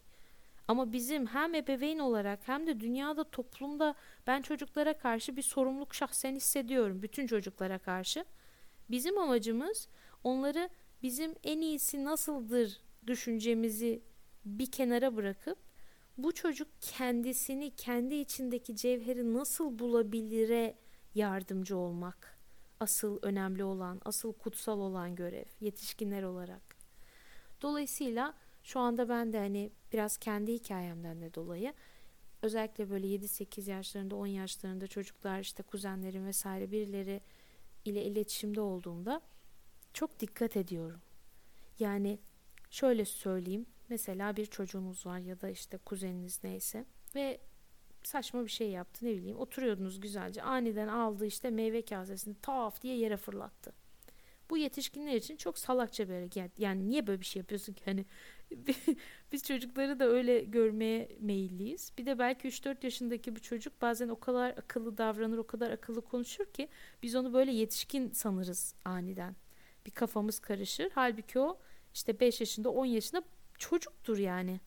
Ama 0.68 0.92
bizim 0.92 1.26
hem 1.26 1.54
ebeveyn 1.54 1.98
olarak 1.98 2.48
hem 2.48 2.66
de 2.66 2.80
dünyada 2.80 3.24
toplumda 3.24 3.94
ben 4.26 4.42
çocuklara 4.42 4.98
karşı 4.98 5.36
bir 5.36 5.42
sorumluluk 5.42 5.94
şahsen 5.94 6.36
hissediyorum. 6.36 7.02
Bütün 7.02 7.26
çocuklara 7.26 7.78
karşı. 7.78 8.24
Bizim 8.90 9.18
amacımız 9.18 9.88
onları 10.24 10.70
bizim 11.02 11.34
en 11.44 11.60
iyisi 11.60 12.04
nasıldır 12.04 12.80
düşüncemizi 13.06 14.02
bir 14.44 14.70
kenara 14.70 15.16
bırakıp 15.16 15.58
bu 16.18 16.34
çocuk 16.34 16.68
kendisini 16.80 17.76
kendi 17.76 18.14
içindeki 18.14 18.76
cevheri 18.76 19.34
nasıl 19.34 19.78
bulabilire 19.78 20.78
yardımcı 21.14 21.76
olmak 21.76 22.38
asıl 22.80 23.18
önemli 23.22 23.64
olan, 23.64 24.00
asıl 24.04 24.32
kutsal 24.32 24.80
olan 24.80 25.14
görev 25.14 25.44
yetişkinler 25.60 26.22
olarak. 26.22 26.76
Dolayısıyla 27.62 28.34
şu 28.62 28.80
anda 28.80 29.08
ben 29.08 29.32
de 29.32 29.38
hani 29.38 29.70
biraz 29.92 30.16
kendi 30.16 30.52
hikayemden 30.52 31.20
de 31.20 31.34
dolayı 31.34 31.74
özellikle 32.42 32.90
böyle 32.90 33.06
7-8 33.06 33.70
yaşlarında 33.70 34.16
10 34.16 34.26
yaşlarında 34.26 34.86
çocuklar 34.86 35.40
işte 35.40 35.62
kuzenlerim 35.62 36.26
vesaire 36.26 36.70
birileri 36.70 37.20
ile 37.84 38.04
iletişimde 38.04 38.60
olduğumda 38.60 39.22
çok 39.92 40.20
dikkat 40.20 40.56
ediyorum. 40.56 41.00
Yani 41.78 42.18
şöyle 42.70 43.04
söyleyeyim 43.04 43.66
mesela 43.88 44.36
bir 44.36 44.46
çocuğunuz 44.46 45.06
var 45.06 45.18
ya 45.18 45.40
da 45.40 45.48
işte 45.48 45.78
kuzeniniz 45.78 46.44
neyse 46.44 46.84
ve 47.14 47.40
saçma 48.02 48.44
bir 48.44 48.50
şey 48.50 48.70
yaptı 48.70 49.06
ne 49.06 49.10
bileyim 49.10 49.38
oturuyordunuz 49.38 50.00
güzelce 50.00 50.42
aniden 50.42 50.88
aldı 50.88 51.26
işte 51.26 51.50
meyve 51.50 51.82
kasesini 51.82 52.34
taf 52.42 52.82
diye 52.82 52.96
yere 52.96 53.16
fırlattı. 53.16 53.72
Bu 54.50 54.56
yetişkinler 54.56 55.14
için 55.14 55.36
çok 55.36 55.58
salakça 55.58 56.08
bir 56.08 56.14
hareket. 56.14 56.58
Yani 56.58 56.88
niye 56.88 57.06
böyle 57.06 57.20
bir 57.20 57.26
şey 57.26 57.40
yapıyorsun 57.40 57.72
ki? 57.72 57.82
Hani 57.84 58.04
biz 59.32 59.42
çocukları 59.42 60.00
da 60.00 60.04
öyle 60.04 60.40
görmeye 60.40 61.08
meyilliyiz. 61.20 61.92
Bir 61.98 62.06
de 62.06 62.18
belki 62.18 62.48
3-4 62.48 62.84
yaşındaki 62.84 63.36
bir 63.36 63.40
çocuk 63.40 63.82
bazen 63.82 64.08
o 64.08 64.20
kadar 64.20 64.50
akıllı 64.50 64.98
davranır, 64.98 65.38
o 65.38 65.46
kadar 65.46 65.70
akıllı 65.70 66.02
konuşur 66.02 66.46
ki 66.46 66.68
biz 67.02 67.14
onu 67.14 67.32
böyle 67.32 67.52
yetişkin 67.52 68.10
sanırız 68.10 68.74
aniden. 68.84 69.36
Bir 69.86 69.90
kafamız 69.90 70.38
karışır. 70.38 70.90
Halbuki 70.94 71.38
o 71.38 71.58
işte 71.94 72.20
5 72.20 72.40
yaşında, 72.40 72.70
10 72.70 72.86
yaşında 72.86 73.22
çocuktur 73.58 74.18
yani. 74.18 74.60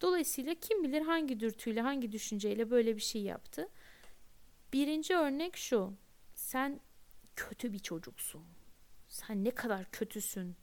Dolayısıyla 0.00 0.54
kim 0.54 0.84
bilir 0.84 1.02
hangi 1.02 1.40
dürtüyle, 1.40 1.80
hangi 1.80 2.12
düşünceyle 2.12 2.70
böyle 2.70 2.96
bir 2.96 3.00
şey 3.00 3.22
yaptı. 3.22 3.68
Birinci 4.72 5.16
örnek 5.16 5.56
şu. 5.56 5.94
Sen 6.34 6.80
kötü 7.36 7.72
bir 7.72 7.78
çocuksun. 7.78 8.42
Sen 9.08 9.44
ne 9.44 9.50
kadar 9.50 9.90
kötüsün 9.90 10.56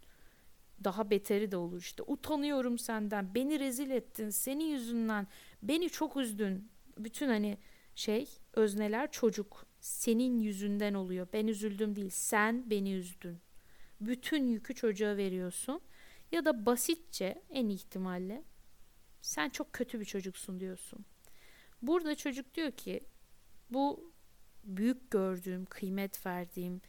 daha 0.84 1.10
beteri 1.10 1.51
de 1.51 1.57
olur 1.57 1.79
işte. 1.79 2.03
Utanıyorum 2.07 2.77
senden. 2.77 3.36
Beni 3.36 3.60
rezil 3.60 3.89
ettin. 3.89 4.29
Senin 4.29 4.65
yüzünden 4.65 5.27
beni 5.63 5.89
çok 5.89 6.17
üzdün. 6.17 6.69
Bütün 6.98 7.27
hani 7.27 7.57
şey 7.95 8.27
özneler 8.53 9.12
çocuk. 9.12 9.65
Senin 9.79 10.39
yüzünden 10.39 10.93
oluyor. 10.93 11.27
Ben 11.34 11.48
üzüldüm 11.48 11.95
değil. 11.95 12.10
Sen 12.10 12.69
beni 12.69 12.93
üzdün. 12.93 13.38
Bütün 14.01 14.48
yükü 14.48 14.75
çocuğa 14.75 15.17
veriyorsun. 15.17 15.81
Ya 16.35 16.45
da 16.45 16.65
basitçe 16.65 17.41
en 17.49 17.69
ihtimalle 17.69 18.43
sen 19.21 19.49
çok 19.49 19.73
kötü 19.73 19.99
bir 19.99 20.05
çocuksun 20.05 20.59
diyorsun. 20.59 21.05
Burada 21.81 22.15
çocuk 22.15 22.53
diyor 22.53 22.71
ki 22.71 23.01
bu 23.69 24.13
büyük 24.63 25.11
gördüğüm, 25.11 25.65
kıymet 25.65 26.25
verdiğim, 26.25 26.81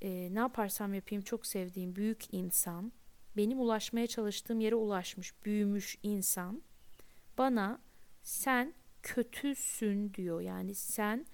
e, 0.00 0.34
ne 0.34 0.38
yaparsam 0.38 0.94
yapayım 0.94 1.24
çok 1.24 1.46
sevdiğim 1.46 1.96
büyük 1.96 2.34
insan 2.34 2.92
benim 3.36 3.60
ulaşmaya 3.60 4.06
çalıştığım 4.06 4.60
yere 4.60 4.74
ulaşmış, 4.74 5.44
büyümüş 5.44 5.98
insan 6.02 6.62
bana 7.38 7.82
sen 8.22 8.74
kötüsün 9.02 10.14
diyor. 10.14 10.40
Yani 10.40 10.74
sen 10.74 11.26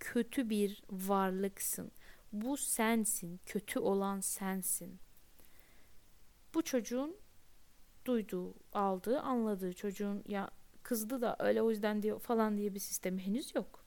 kötü 0.00 0.50
bir 0.50 0.82
varlıksın. 0.90 1.92
Bu 2.32 2.56
sensin, 2.56 3.40
kötü 3.46 3.78
olan 3.78 4.20
sensin. 4.20 5.00
Bu 6.54 6.62
çocuğun 6.62 7.16
duyduğu, 8.04 8.54
aldığı, 8.72 9.20
anladığı 9.20 9.72
çocuğun 9.72 10.24
ya 10.28 10.50
kızdı 10.82 11.20
da 11.20 11.36
öyle 11.38 11.62
o 11.62 11.70
yüzden 11.70 12.02
diyor 12.02 12.20
falan 12.20 12.58
diye 12.58 12.74
bir 12.74 12.80
sistemi 12.80 13.26
henüz 13.26 13.54
yok. 13.54 13.84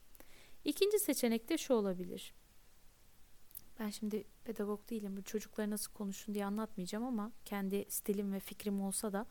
İkinci 0.66 1.00
seçenek 1.00 1.50
de 1.50 1.58
şu 1.58 1.74
olabilir. 1.74 2.34
Ben 3.80 3.90
şimdi 3.90 4.24
pedagog 4.44 4.90
değilim. 4.90 5.18
Bu 5.18 5.24
çocuklara 5.24 5.70
nasıl 5.70 5.94
konuşun 5.94 6.34
diye 6.34 6.46
anlatmayacağım 6.46 7.06
ama 7.06 7.32
kendi 7.46 7.86
stilim 7.90 8.34
ve 8.34 8.40
fikrim 8.40 8.82
olsa 8.82 9.14
da 9.14 9.26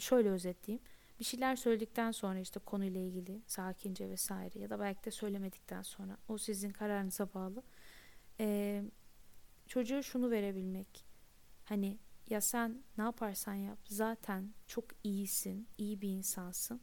şöyle 0.00 0.30
özetleyeyim. 0.30 0.84
Bir 1.20 1.24
şeyler 1.24 1.56
söyledikten 1.56 2.10
sonra 2.10 2.38
işte 2.38 2.60
konuyla 2.60 3.00
ilgili 3.00 3.40
sakince 3.46 4.10
vesaire 4.10 4.58
ya 4.58 4.70
da 4.70 4.80
belki 4.80 5.04
de 5.04 5.10
söylemedikten 5.10 5.82
sonra 5.82 6.16
o 6.28 6.38
sizin 6.38 6.70
kararınıza 6.70 7.34
bağlı. 7.34 7.62
E, 8.40 8.82
çocuğa 9.66 10.02
şunu 10.02 10.30
verebilmek. 10.30 11.04
Hani 11.64 11.98
ya 12.30 12.40
sen 12.40 12.82
ne 12.98 13.04
yaparsan 13.04 13.54
yap 13.54 13.78
zaten 13.84 14.54
çok 14.66 14.84
iyisin, 15.04 15.68
iyi 15.78 16.00
bir 16.00 16.08
insansın. 16.08 16.80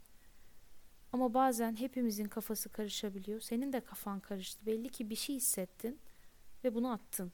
Ama 1.11 1.33
bazen 1.33 1.75
hepimizin 1.75 2.25
kafası 2.25 2.69
karışabiliyor. 2.69 3.39
Senin 3.39 3.73
de 3.73 3.79
kafan 3.79 4.19
karıştı. 4.19 4.65
Belli 4.65 4.89
ki 4.89 5.09
bir 5.09 5.15
şey 5.15 5.35
hissettin 5.35 5.99
ve 6.63 6.75
bunu 6.75 6.91
attın. 6.91 7.31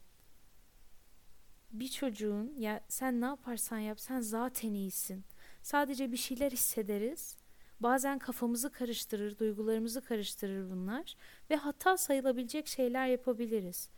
Bir 1.72 1.88
çocuğun 1.88 2.54
ya 2.58 2.82
sen 2.88 3.22
ne 3.22 3.26
yaparsan 3.26 3.80
yap 3.80 4.00
sen 4.00 4.20
zaten 4.20 4.74
iyisin. 4.74 5.26
Sadece 5.62 6.12
bir 6.12 6.18
şeyler 6.18 6.52
hissederiz. 6.52 7.38
Bazen 7.80 8.20
kafamızı 8.20 8.72
karıştırır, 8.72 9.38
duygularımızı 9.38 10.02
karıştırır 10.02 10.72
bunlar 10.72 11.16
ve 11.50 11.56
hata 11.56 11.98
sayılabilecek 11.98 12.68
şeyler 12.68 13.08
yapabiliriz. 13.08 13.90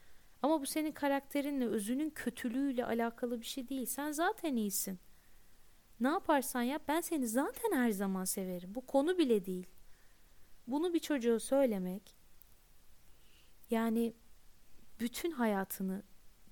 Ama 0.46 0.62
bu 0.62 0.66
senin 0.66 0.92
karakterinle, 0.92 1.68
özünün 1.68 2.10
kötülüğüyle 2.10 2.86
alakalı 2.86 3.40
bir 3.40 3.46
şey 3.46 3.70
değil. 3.70 3.86
Sen 3.86 4.12
zaten 4.12 4.56
iyisin. 4.56 5.00
Ne 6.00 6.08
yaparsan 6.08 6.62
yap 6.62 6.82
ben 6.88 7.02
seni 7.02 7.28
zaten 7.28 7.72
her 7.72 7.92
zaman 7.92 8.26
severim. 8.26 8.76
Bu 8.76 8.86
konu 8.86 9.18
bile 9.18 9.46
değil. 9.46 9.68
Bunu 10.68 10.94
bir 10.94 11.00
çocuğa 11.00 11.40
söylemek 11.40 12.16
yani 13.70 14.14
bütün 15.00 15.32
hayatını 15.32 16.04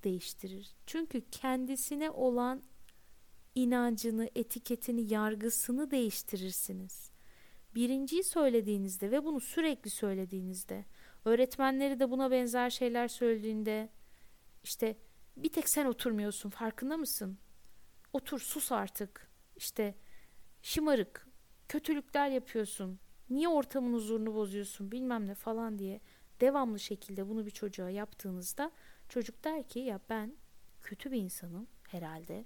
değiştirir. 0.03 0.75
Çünkü 0.85 1.21
kendisine 1.31 2.09
olan 2.09 2.63
inancını, 3.55 4.29
etiketini, 4.35 5.13
yargısını 5.13 5.91
değiştirirsiniz. 5.91 7.11
Birinciyi 7.75 8.23
söylediğinizde 8.23 9.11
ve 9.11 9.25
bunu 9.25 9.39
sürekli 9.39 9.89
söylediğinizde, 9.89 10.85
öğretmenleri 11.25 11.99
de 11.99 12.11
buna 12.11 12.31
benzer 12.31 12.69
şeyler 12.69 13.07
söylediğinde, 13.07 13.89
işte 14.63 14.97
bir 15.37 15.49
tek 15.49 15.69
sen 15.69 15.85
oturmuyorsun 15.85 16.49
farkında 16.49 16.97
mısın? 16.97 17.37
Otur 18.13 18.39
sus 18.39 18.71
artık. 18.71 19.29
İşte 19.55 19.95
şımarık, 20.61 21.27
kötülükler 21.67 22.29
yapıyorsun. 22.29 22.99
Niye 23.29 23.47
ortamın 23.47 23.93
huzurunu 23.93 24.35
bozuyorsun 24.35 24.91
bilmem 24.91 25.27
ne 25.27 25.35
falan 25.35 25.79
diye 25.79 26.01
devamlı 26.41 26.79
şekilde 26.79 27.29
bunu 27.29 27.45
bir 27.45 27.51
çocuğa 27.51 27.89
yaptığınızda 27.89 28.71
çocuk 29.09 29.43
der 29.43 29.67
ki 29.67 29.79
ya 29.79 29.99
ben 30.09 30.35
kötü 30.81 31.11
bir 31.11 31.17
insanım 31.17 31.67
herhalde. 31.87 32.45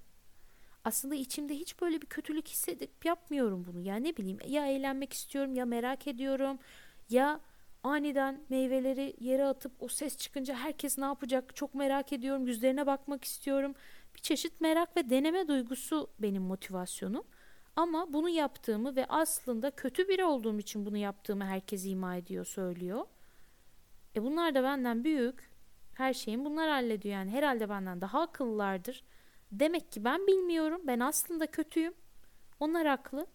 Aslında 0.84 1.14
içimde 1.14 1.54
hiç 1.54 1.80
böyle 1.80 2.02
bir 2.02 2.06
kötülük 2.06 2.48
hissedip 2.48 3.04
yapmıyorum 3.04 3.64
bunu. 3.64 3.80
Ya 3.80 3.96
ne 3.96 4.16
bileyim 4.16 4.38
ya 4.46 4.66
eğlenmek 4.66 5.12
istiyorum 5.12 5.54
ya 5.54 5.64
merak 5.64 6.06
ediyorum 6.06 6.58
ya 7.10 7.40
aniden 7.82 8.40
meyveleri 8.48 9.16
yere 9.20 9.44
atıp 9.44 9.72
o 9.80 9.88
ses 9.88 10.16
çıkınca 10.16 10.54
herkes 10.54 10.98
ne 10.98 11.04
yapacak 11.04 11.56
çok 11.56 11.74
merak 11.74 12.12
ediyorum 12.12 12.46
yüzlerine 12.46 12.86
bakmak 12.86 13.24
istiyorum. 13.24 13.74
Bir 14.14 14.20
çeşit 14.20 14.60
merak 14.60 14.96
ve 14.96 15.10
deneme 15.10 15.48
duygusu 15.48 16.10
benim 16.18 16.42
motivasyonum. 16.42 17.24
Ama 17.76 18.12
bunu 18.12 18.28
yaptığımı 18.28 18.96
ve 18.96 19.06
aslında 19.08 19.70
kötü 19.70 20.08
biri 20.08 20.24
olduğum 20.24 20.58
için 20.58 20.86
bunu 20.86 20.96
yaptığımı 20.96 21.44
herkes 21.44 21.86
ima 21.86 22.16
ediyor, 22.16 22.44
söylüyor. 22.44 23.04
E 24.16 24.22
bunlar 24.22 24.54
da 24.54 24.62
benden 24.62 25.04
büyük. 25.04 25.50
Her 25.94 26.14
şeyin 26.14 26.44
bunlar 26.44 26.70
hallediyor 26.70 27.14
yani. 27.14 27.30
Herhalde 27.30 27.68
benden 27.68 28.00
daha 28.00 28.20
akıllılardır. 28.20 29.04
Demek 29.52 29.92
ki 29.92 30.04
ben 30.04 30.26
bilmiyorum. 30.26 30.80
Ben 30.86 31.00
aslında 31.00 31.46
kötüyüm. 31.46 31.94
Onlar 32.60 32.86
haklı. 32.86 33.26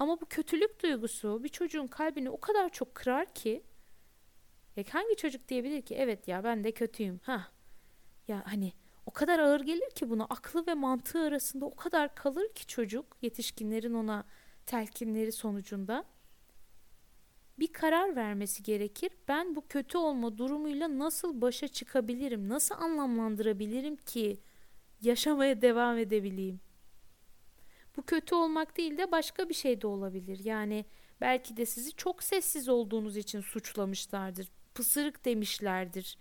Ama 0.00 0.20
bu 0.20 0.26
kötülük 0.26 0.82
duygusu 0.82 1.44
bir 1.44 1.48
çocuğun 1.48 1.86
kalbini 1.86 2.30
o 2.30 2.40
kadar 2.40 2.68
çok 2.70 2.94
kırar 2.94 3.34
ki 3.34 3.62
ya 4.76 4.84
hangi 4.90 5.16
çocuk 5.16 5.48
diyebilir 5.48 5.82
ki 5.82 5.94
evet 5.94 6.28
ya 6.28 6.44
ben 6.44 6.64
de 6.64 6.72
kötüyüm. 6.72 7.20
Ha. 7.24 7.48
Ya 8.28 8.42
hani 8.46 8.72
O 9.06 9.10
kadar 9.12 9.38
ağır 9.38 9.60
gelir 9.60 9.90
ki 9.90 10.10
buna 10.10 10.24
aklı 10.24 10.66
ve 10.66 10.74
mantığı 10.74 11.20
arasında 11.20 11.66
o 11.66 11.74
kadar 11.74 12.14
kalır 12.14 12.48
ki 12.54 12.66
çocuk 12.66 13.16
yetişkinlerin 13.22 13.94
ona 13.94 14.24
telkinleri 14.66 15.32
sonucunda 15.32 16.04
bir 17.58 17.72
karar 17.72 18.16
vermesi 18.16 18.62
gerekir. 18.62 19.10
Ben 19.28 19.56
bu 19.56 19.68
kötü 19.68 19.98
olma 19.98 20.38
durumuyla 20.38 20.98
nasıl 20.98 21.40
başa 21.40 21.68
çıkabilirim? 21.68 22.48
Nasıl 22.48 22.74
anlamlandırabilirim 22.74 23.96
ki 23.96 24.40
yaşamaya 25.00 25.62
devam 25.62 25.98
edebileyim? 25.98 26.60
Bu 27.96 28.02
kötü 28.02 28.34
olmak 28.34 28.76
değil 28.76 28.98
de 28.98 29.12
başka 29.12 29.48
bir 29.48 29.54
şey 29.54 29.80
de 29.80 29.86
olabilir. 29.86 30.44
Yani 30.44 30.84
belki 31.20 31.56
de 31.56 31.66
sizi 31.66 31.92
çok 31.92 32.22
sessiz 32.22 32.68
olduğunuz 32.68 33.16
için 33.16 33.40
suçlamışlardır. 33.40 34.48
Pısırık 34.74 35.24
demişlerdir. 35.24 36.18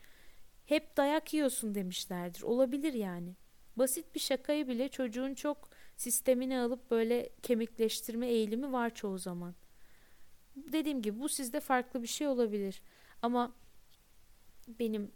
Hep 0.65 0.97
dayak 0.97 1.33
yiyorsun 1.33 1.75
demişlerdir. 1.75 2.41
Olabilir 2.41 2.93
yani. 2.93 3.35
Basit 3.75 4.15
bir 4.15 4.19
şakayı 4.19 4.67
bile 4.67 4.89
çocuğun 4.89 5.33
çok 5.33 5.69
sistemine 5.97 6.59
alıp 6.59 6.91
böyle 6.91 7.29
kemikleştirme 7.43 8.27
eğilimi 8.27 8.71
var 8.71 8.95
çoğu 8.95 9.17
zaman. 9.17 9.55
Dediğim 10.55 11.01
gibi 11.01 11.19
bu 11.19 11.29
sizde 11.29 11.59
farklı 11.59 12.01
bir 12.01 12.07
şey 12.07 12.27
olabilir. 12.27 12.81
Ama 13.21 13.55
benim 14.67 15.11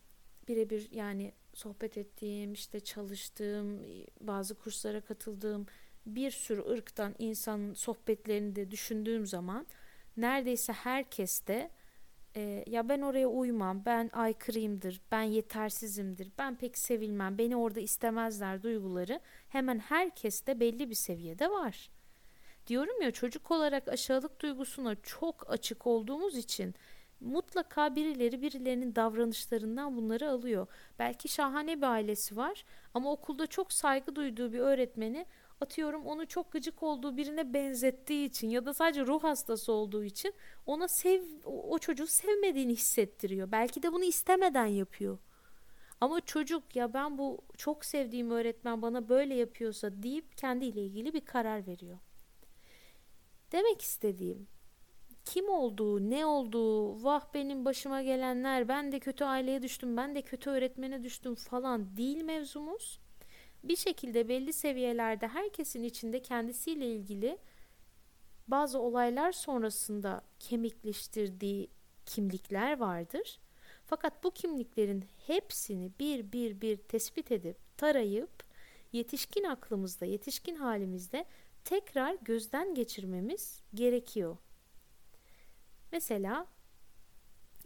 birebir 0.48 0.91
yani 0.91 1.33
sohbet 1.53 1.98
ettiğim, 1.98 2.53
işte 2.53 2.79
çalıştığım, 2.79 3.83
bazı 4.22 4.55
kurslara 4.55 5.01
katıldığım 5.01 5.65
bir 6.05 6.31
sürü 6.31 6.62
ırktan 6.62 7.15
insanın 7.19 7.74
sohbetlerini 7.74 8.55
de 8.55 8.72
düşündüğüm 8.72 9.25
zaman 9.25 9.67
neredeyse 10.17 10.74
herkes 10.74 11.48
de 11.48 11.72
e, 12.36 12.63
ya 12.67 12.89
ben 12.89 13.01
oraya 13.01 13.27
uymam, 13.27 13.86
ben 13.86 14.10
aykırıyımdır, 14.13 15.01
ben 15.12 15.22
yetersizimdir, 15.22 16.31
ben 16.38 16.55
pek 16.55 16.77
sevilmem, 16.77 17.38
beni 17.38 17.55
orada 17.55 17.79
istemezler 17.79 18.63
duyguları 18.63 19.19
hemen 19.50 19.79
herkeste 19.79 20.60
belli 20.60 20.89
bir 20.89 20.95
seviyede 20.95 21.51
var. 21.51 21.89
Diyorum 22.67 23.01
ya 23.01 23.12
çocuk 23.12 23.51
olarak 23.51 23.88
aşağılık 23.88 24.41
duygusuna 24.41 24.95
çok 24.95 25.51
açık 25.51 25.88
olduğumuz 25.88 26.38
için 26.38 26.75
mutlaka 27.19 27.95
birileri 27.95 28.41
birilerinin 28.41 28.95
davranışlarından 28.95 29.98
bunları 29.98 30.29
alıyor. 30.29 30.67
Belki 31.00 31.29
şahane 31.29 31.77
bir 31.77 31.88
ailesi 31.88 32.38
var 32.38 32.65
ama 32.93 33.12
okulda 33.12 33.48
çok 33.48 33.74
saygı 33.74 34.15
duyduğu 34.15 34.53
bir 34.53 34.60
öğretmeni 34.60 35.25
atıyorum 35.62 36.05
onu 36.05 36.27
çok 36.27 36.51
gıcık 36.51 36.83
olduğu 36.83 37.17
birine 37.17 37.53
benzettiği 37.53 38.29
için 38.29 38.50
ya 38.50 38.65
da 38.65 38.74
sadece 38.74 39.05
ruh 39.05 39.24
hastası 39.24 39.72
olduğu 39.72 40.03
için 40.03 40.33
ona 40.65 40.88
sev 40.88 41.24
o 41.45 41.79
çocuğu 41.79 42.07
sevmediğini 42.07 42.74
hissettiriyor. 42.74 43.51
Belki 43.51 43.83
de 43.83 43.93
bunu 43.93 44.03
istemeden 44.03 44.65
yapıyor. 44.65 45.17
Ama 46.01 46.22
çocuk 46.22 46.75
ya 46.75 46.93
ben 46.93 47.17
bu 47.17 47.41
çok 47.57 47.86
sevdiğim 47.86 48.31
öğretmen 48.31 48.81
bana 48.81 49.10
böyle 49.10 49.36
yapıyorsa 49.36 50.03
deyip 50.03 50.38
kendiyle 50.38 50.81
ilgili 50.86 51.13
bir 51.13 51.25
karar 51.25 51.67
veriyor. 51.67 52.00
Demek 53.51 53.81
istediğim 53.81 54.48
kim 55.25 55.50
olduğu, 55.50 56.10
ne 56.10 56.25
olduğu, 56.25 57.03
vah 57.03 57.33
benim 57.33 57.65
başıma 57.65 58.01
gelenler, 58.01 58.67
ben 58.67 58.91
de 58.91 59.00
kötü 59.00 59.24
aileye 59.24 59.62
düştüm, 59.62 59.98
ben 59.98 60.15
de 60.15 60.22
kötü 60.22 60.50
öğretmene 60.50 61.03
düştüm 61.03 61.36
falan 61.36 61.98
değil 61.98 62.24
mevzumuz 62.24 63.00
bir 63.63 63.75
şekilde 63.75 64.29
belli 64.29 64.53
seviyelerde 64.53 65.27
herkesin 65.27 65.84
içinde 65.84 66.22
kendisiyle 66.22 66.88
ilgili 66.88 67.38
bazı 68.48 68.79
olaylar 68.79 69.32
sonrasında 69.32 70.22
kemikleştirdiği 70.39 71.70
kimlikler 72.05 72.77
vardır. 72.77 73.39
Fakat 73.86 74.24
bu 74.24 74.32
kimliklerin 74.32 75.05
hepsini 75.27 75.91
bir 76.00 76.32
bir 76.32 76.62
bir 76.62 76.77
tespit 76.77 77.32
edip 77.32 77.58
tarayıp 77.77 78.43
yetişkin 78.91 79.43
aklımızda, 79.43 80.05
yetişkin 80.05 80.55
halimizde 80.55 81.25
tekrar 81.63 82.15
gözden 82.22 82.75
geçirmemiz 82.75 83.62
gerekiyor. 83.74 84.38
Mesela 85.91 86.47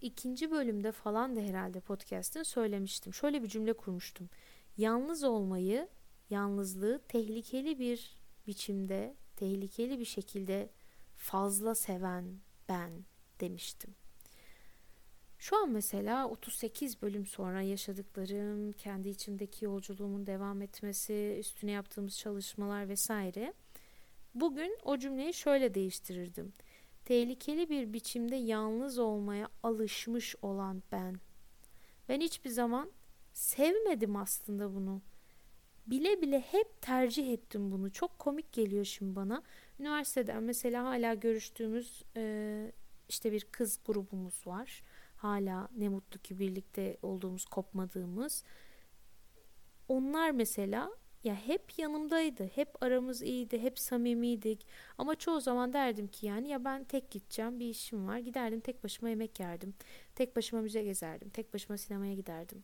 ikinci 0.02 0.52
bölümde 0.52 0.92
falan 0.92 1.36
da 1.36 1.40
herhalde 1.40 1.80
podcast'ın 1.80 2.44
söylemiştim. 2.44 3.14
Şöyle 3.14 3.44
bir 3.44 3.48
cümle 3.48 3.74
kurmuştum 3.74 4.30
yalnız 4.78 5.24
olmayı, 5.24 5.88
yalnızlığı 6.30 7.02
tehlikeli 7.08 7.80
bir 7.80 8.18
biçimde, 8.48 9.16
tehlikeli 9.36 10.00
bir 10.00 10.06
şekilde 10.06 10.70
fazla 11.16 11.76
seven 11.76 12.40
ben 12.70 13.06
demiştim. 13.40 13.96
Şu 15.40 15.58
an 15.58 15.70
mesela 15.70 16.30
38 16.30 17.02
bölüm 17.02 17.26
sonra 17.26 17.62
yaşadıklarım, 17.62 18.72
kendi 18.72 19.10
içimdeki 19.10 19.66
yolculuğumun 19.66 20.28
devam 20.28 20.62
etmesi, 20.62 21.38
üstüne 21.40 21.72
yaptığımız 21.72 22.18
çalışmalar 22.18 22.90
vesaire. 22.90 23.54
Bugün 24.36 24.78
o 24.84 24.98
cümleyi 24.98 25.34
şöyle 25.34 25.74
değiştirirdim. 25.74 26.54
Tehlikeli 27.06 27.70
bir 27.70 27.94
biçimde 27.94 28.36
yalnız 28.36 29.00
olmaya 29.00 29.50
alışmış 29.64 30.36
olan 30.42 30.84
ben. 30.92 31.16
Ben 32.10 32.22
hiçbir 32.22 32.50
zaman 32.50 32.92
sevmedim 33.38 34.16
aslında 34.16 34.76
bunu. 34.76 35.02
Bile 35.88 36.22
bile 36.22 36.40
hep 36.40 36.82
tercih 36.82 37.34
ettim 37.34 37.72
bunu. 37.72 37.92
Çok 37.92 38.20
komik 38.20 38.52
geliyor 38.52 38.86
şimdi 38.86 39.16
bana. 39.16 39.44
Üniversiteden 39.80 40.44
mesela 40.44 40.84
hala 40.86 41.14
görüştüğümüz 41.14 42.04
e, 42.18 42.72
işte 43.10 43.32
bir 43.32 43.42
kız 43.42 43.80
grubumuz 43.86 44.48
var. 44.48 44.84
Hala 45.16 45.70
ne 45.78 45.90
mutlu 45.90 46.20
ki 46.20 46.40
birlikte 46.40 46.98
olduğumuz, 47.02 47.46
kopmadığımız. 47.46 48.44
Onlar 49.88 50.32
mesela 50.32 50.92
ya 51.24 51.36
hep 51.36 51.80
yanımdaydı. 51.80 52.48
Hep 52.56 52.84
aramız 52.84 53.22
iyiydi. 53.22 53.62
Hep 53.62 53.80
samimiydik. 53.80 54.68
Ama 54.98 55.16
çoğu 55.16 55.42
zaman 55.42 55.74
derdim 55.74 56.08
ki 56.08 56.26
yani 56.26 56.48
ya 56.50 56.66
ben 56.66 56.84
tek 56.84 57.12
gideceğim. 57.12 57.60
Bir 57.60 57.70
işim 57.70 58.08
var. 58.08 58.18
Giderdim 58.18 58.60
tek 58.60 58.84
başıma 58.84 59.10
yemek 59.10 59.40
yerdim. 59.40 59.74
Tek 60.16 60.36
başıma 60.36 60.62
müze 60.62 60.84
gezerdim. 60.84 61.30
Tek 61.30 61.54
başıma 61.54 61.78
sinemaya 61.78 62.14
giderdim. 62.14 62.64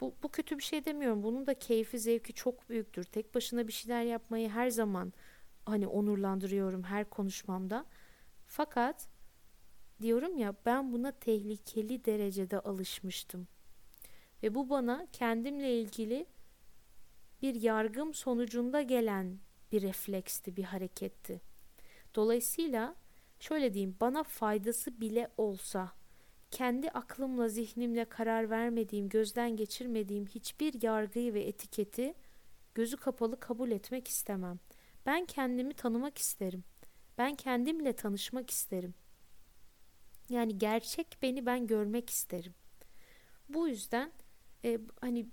Bu, 0.00 0.14
bu 0.22 0.28
kötü 0.28 0.58
bir 0.58 0.62
şey 0.62 0.84
demiyorum. 0.84 1.22
Bunun 1.22 1.46
da 1.46 1.54
keyfi, 1.54 1.98
zevki 1.98 2.32
çok 2.32 2.68
büyüktür. 2.68 3.04
Tek 3.04 3.34
başına 3.34 3.68
bir 3.68 3.72
şeyler 3.72 4.02
yapmayı 4.02 4.48
her 4.48 4.70
zaman 4.70 5.12
hani 5.66 5.86
onurlandırıyorum 5.86 6.82
her 6.82 7.10
konuşmamda. 7.10 7.84
Fakat 8.46 9.08
diyorum 10.02 10.38
ya 10.38 10.54
ben 10.66 10.92
buna 10.92 11.12
tehlikeli 11.12 12.04
derecede 12.04 12.60
alışmıştım. 12.60 13.48
Ve 14.42 14.54
bu 14.54 14.70
bana 14.70 15.06
kendimle 15.12 15.80
ilgili 15.80 16.26
bir 17.42 17.54
yargım 17.54 18.14
sonucunda 18.14 18.82
gelen 18.82 19.38
bir 19.72 19.82
refleksti, 19.82 20.56
bir 20.56 20.64
hareketti. 20.64 21.40
Dolayısıyla 22.14 22.94
şöyle 23.40 23.74
diyeyim 23.74 23.96
bana 24.00 24.22
faydası 24.22 25.00
bile 25.00 25.28
olsa 25.36 25.92
kendi 26.54 26.90
aklımla 26.90 27.48
zihnimle 27.48 28.04
karar 28.04 28.50
vermediğim, 28.50 29.08
gözden 29.08 29.56
geçirmediğim 29.56 30.26
hiçbir 30.26 30.82
yargıyı 30.82 31.34
ve 31.34 31.42
etiketi 31.42 32.14
gözü 32.74 32.96
kapalı 32.96 33.40
kabul 33.40 33.70
etmek 33.70 34.08
istemem. 34.08 34.58
Ben 35.06 35.24
kendimi 35.24 35.74
tanımak 35.74 36.18
isterim. 36.18 36.64
Ben 37.18 37.34
kendimle 37.34 37.92
tanışmak 37.92 38.50
isterim. 38.50 38.94
Yani 40.28 40.58
gerçek 40.58 41.18
beni 41.22 41.46
ben 41.46 41.66
görmek 41.66 42.10
isterim. 42.10 42.54
Bu 43.48 43.68
yüzden 43.68 44.12
e, 44.64 44.78
hani 45.00 45.26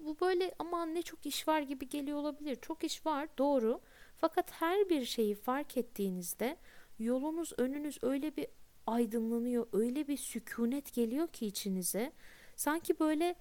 bu, 0.00 0.20
böyle 0.20 0.54
aman 0.58 0.94
ne 0.94 1.02
çok 1.02 1.26
iş 1.26 1.48
var 1.48 1.60
gibi 1.60 1.88
geliyor 1.88 2.18
olabilir. 2.18 2.58
Çok 2.62 2.84
iş 2.84 3.06
var 3.06 3.28
doğru. 3.38 3.80
Fakat 4.16 4.52
her 4.52 4.88
bir 4.88 5.04
şeyi 5.04 5.34
fark 5.34 5.76
ettiğinizde 5.76 6.56
yolunuz 6.98 7.52
önünüz 7.56 7.98
öyle 8.02 8.36
bir 8.36 8.46
aydınlanıyor. 8.92 9.66
Öyle 9.72 10.08
bir 10.08 10.16
sükunet 10.16 10.94
geliyor 10.94 11.28
ki 11.28 11.46
içinize. 11.46 12.12
Sanki 12.56 13.00
böyle 13.00 13.34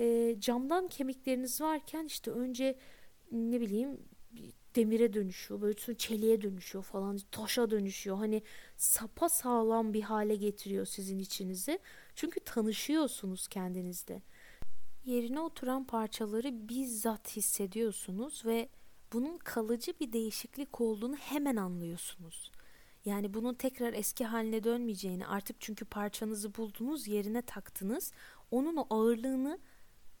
e, 0.00 0.36
camdan 0.40 0.88
kemikleriniz 0.88 1.60
varken 1.60 2.04
işte 2.04 2.30
önce 2.30 2.78
ne 3.32 3.60
bileyim 3.60 4.00
demire 4.76 5.12
dönüşüyor. 5.12 5.60
Böyle 5.60 5.78
sonra 5.80 5.96
çeliğe 5.96 6.42
dönüşüyor 6.42 6.84
falan. 6.84 7.18
Taşa 7.30 7.70
dönüşüyor. 7.70 8.16
Hani 8.16 8.42
sapa 8.76 9.28
sağlam 9.28 9.92
bir 9.92 10.02
hale 10.02 10.36
getiriyor 10.36 10.86
sizin 10.86 11.18
içinizi. 11.18 11.78
Çünkü 12.14 12.40
tanışıyorsunuz 12.40 13.48
kendinizde. 13.48 14.22
Yerine 15.04 15.40
oturan 15.40 15.84
parçaları 15.84 16.68
bizzat 16.68 17.36
hissediyorsunuz 17.36 18.46
ve 18.46 18.68
bunun 19.12 19.38
kalıcı 19.38 19.92
bir 20.00 20.12
değişiklik 20.12 20.80
olduğunu 20.80 21.16
hemen 21.16 21.56
anlıyorsunuz. 21.56 22.52
Yani 23.04 23.34
bunun 23.34 23.54
tekrar 23.54 23.92
eski 23.92 24.24
haline 24.24 24.64
dönmeyeceğini 24.64 25.26
artık 25.26 25.56
çünkü 25.60 25.84
parçanızı 25.84 26.54
buldunuz 26.54 27.08
yerine 27.08 27.42
taktınız. 27.42 28.12
Onun 28.50 28.76
o 28.76 28.86
ağırlığını 28.90 29.58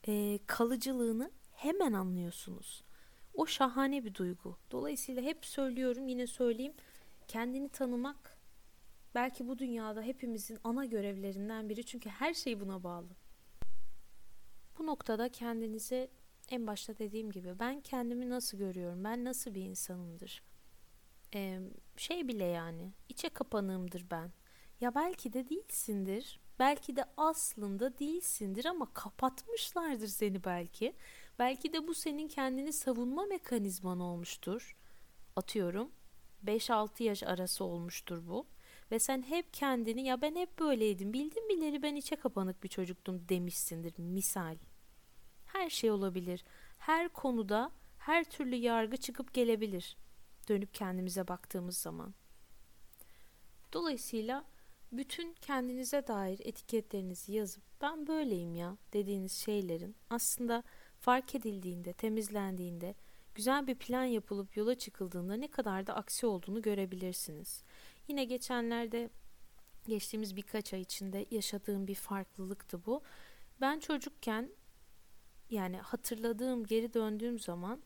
e, 0.08 0.38
kalıcılığını 0.46 1.30
hemen 1.52 1.92
anlıyorsunuz. 1.92 2.84
O 3.34 3.46
şahane 3.46 4.04
bir 4.04 4.14
duygu. 4.14 4.56
Dolayısıyla 4.70 5.22
hep 5.22 5.46
söylüyorum 5.46 6.08
yine 6.08 6.26
söyleyeyim. 6.26 6.74
Kendini 7.28 7.68
tanımak 7.68 8.38
belki 9.14 9.48
bu 9.48 9.58
dünyada 9.58 10.02
hepimizin 10.02 10.58
ana 10.64 10.84
görevlerinden 10.84 11.68
biri. 11.68 11.86
Çünkü 11.86 12.08
her 12.10 12.34
şey 12.34 12.60
buna 12.60 12.82
bağlı. 12.82 13.08
Bu 14.78 14.86
noktada 14.86 15.28
kendinize 15.28 16.10
en 16.50 16.66
başta 16.66 16.98
dediğim 16.98 17.30
gibi 17.30 17.58
ben 17.58 17.80
kendimi 17.80 18.30
nasıl 18.30 18.58
görüyorum? 18.58 19.04
Ben 19.04 19.24
nasıl 19.24 19.54
bir 19.54 19.62
insanımdır? 19.62 20.42
Ee, 21.34 21.60
şey 22.00 22.28
bile 22.28 22.44
yani 22.44 22.92
içe 23.08 23.28
kapanığımdır 23.28 24.06
ben. 24.10 24.32
Ya 24.80 24.94
belki 24.94 25.32
de 25.32 25.48
değilsindir. 25.48 26.40
Belki 26.58 26.96
de 26.96 27.04
aslında 27.16 27.98
değilsindir 27.98 28.64
ama 28.64 28.92
kapatmışlardır 28.92 30.06
seni 30.06 30.44
belki. 30.44 30.94
Belki 31.38 31.72
de 31.72 31.88
bu 31.88 31.94
senin 31.94 32.28
kendini 32.28 32.72
savunma 32.72 33.26
mekanizman 33.26 34.00
olmuştur. 34.00 34.76
Atıyorum 35.36 35.90
5-6 36.46 37.02
yaş 37.02 37.22
arası 37.22 37.64
olmuştur 37.64 38.26
bu. 38.28 38.46
Ve 38.90 38.98
sen 38.98 39.22
hep 39.22 39.54
kendini 39.54 40.04
ya 40.04 40.22
ben 40.22 40.36
hep 40.36 40.58
böyleydim 40.58 41.12
bildim 41.12 41.48
bileli 41.48 41.82
ben 41.82 41.94
içe 41.94 42.16
kapanık 42.16 42.62
bir 42.62 42.68
çocuktum 42.68 43.28
demişsindir 43.28 43.98
misal. 43.98 44.56
Her 45.44 45.70
şey 45.70 45.90
olabilir. 45.90 46.44
Her 46.78 47.08
konuda 47.08 47.72
her 47.98 48.24
türlü 48.24 48.54
yargı 48.56 48.96
çıkıp 48.96 49.34
gelebilir. 49.34 49.96
Dönüp 50.48 50.74
kendimize 50.74 51.28
baktığımız 51.28 51.76
zaman. 51.78 52.14
Dolayısıyla 53.72 54.44
bütün 54.92 55.34
kendinize 55.34 56.06
dair 56.06 56.40
etiketlerinizi 56.44 57.32
yazıp 57.32 57.62
ben 57.80 58.06
böyleyim 58.06 58.54
ya 58.54 58.76
dediğiniz 58.92 59.32
şeylerin 59.32 59.96
aslında 60.10 60.62
fark 61.00 61.34
edildiğinde, 61.34 61.92
temizlendiğinde, 61.92 62.94
güzel 63.34 63.66
bir 63.66 63.74
plan 63.74 64.04
yapılıp 64.04 64.56
yola 64.56 64.74
çıkıldığında 64.74 65.34
ne 65.34 65.48
kadar 65.48 65.86
da 65.86 65.94
aksi 65.94 66.26
olduğunu 66.26 66.62
görebilirsiniz. 66.62 67.62
Yine 68.08 68.24
geçenlerde 68.24 69.10
geçtiğimiz 69.86 70.36
birkaç 70.36 70.74
ay 70.74 70.80
içinde 70.80 71.26
yaşadığım 71.30 71.86
bir 71.86 71.94
farklılıktı 71.94 72.86
bu. 72.86 73.02
Ben 73.60 73.78
çocukken 73.78 74.50
yani 75.50 75.76
hatırladığım, 75.76 76.64
geri 76.64 76.94
döndüğüm 76.94 77.38
zaman 77.38 77.82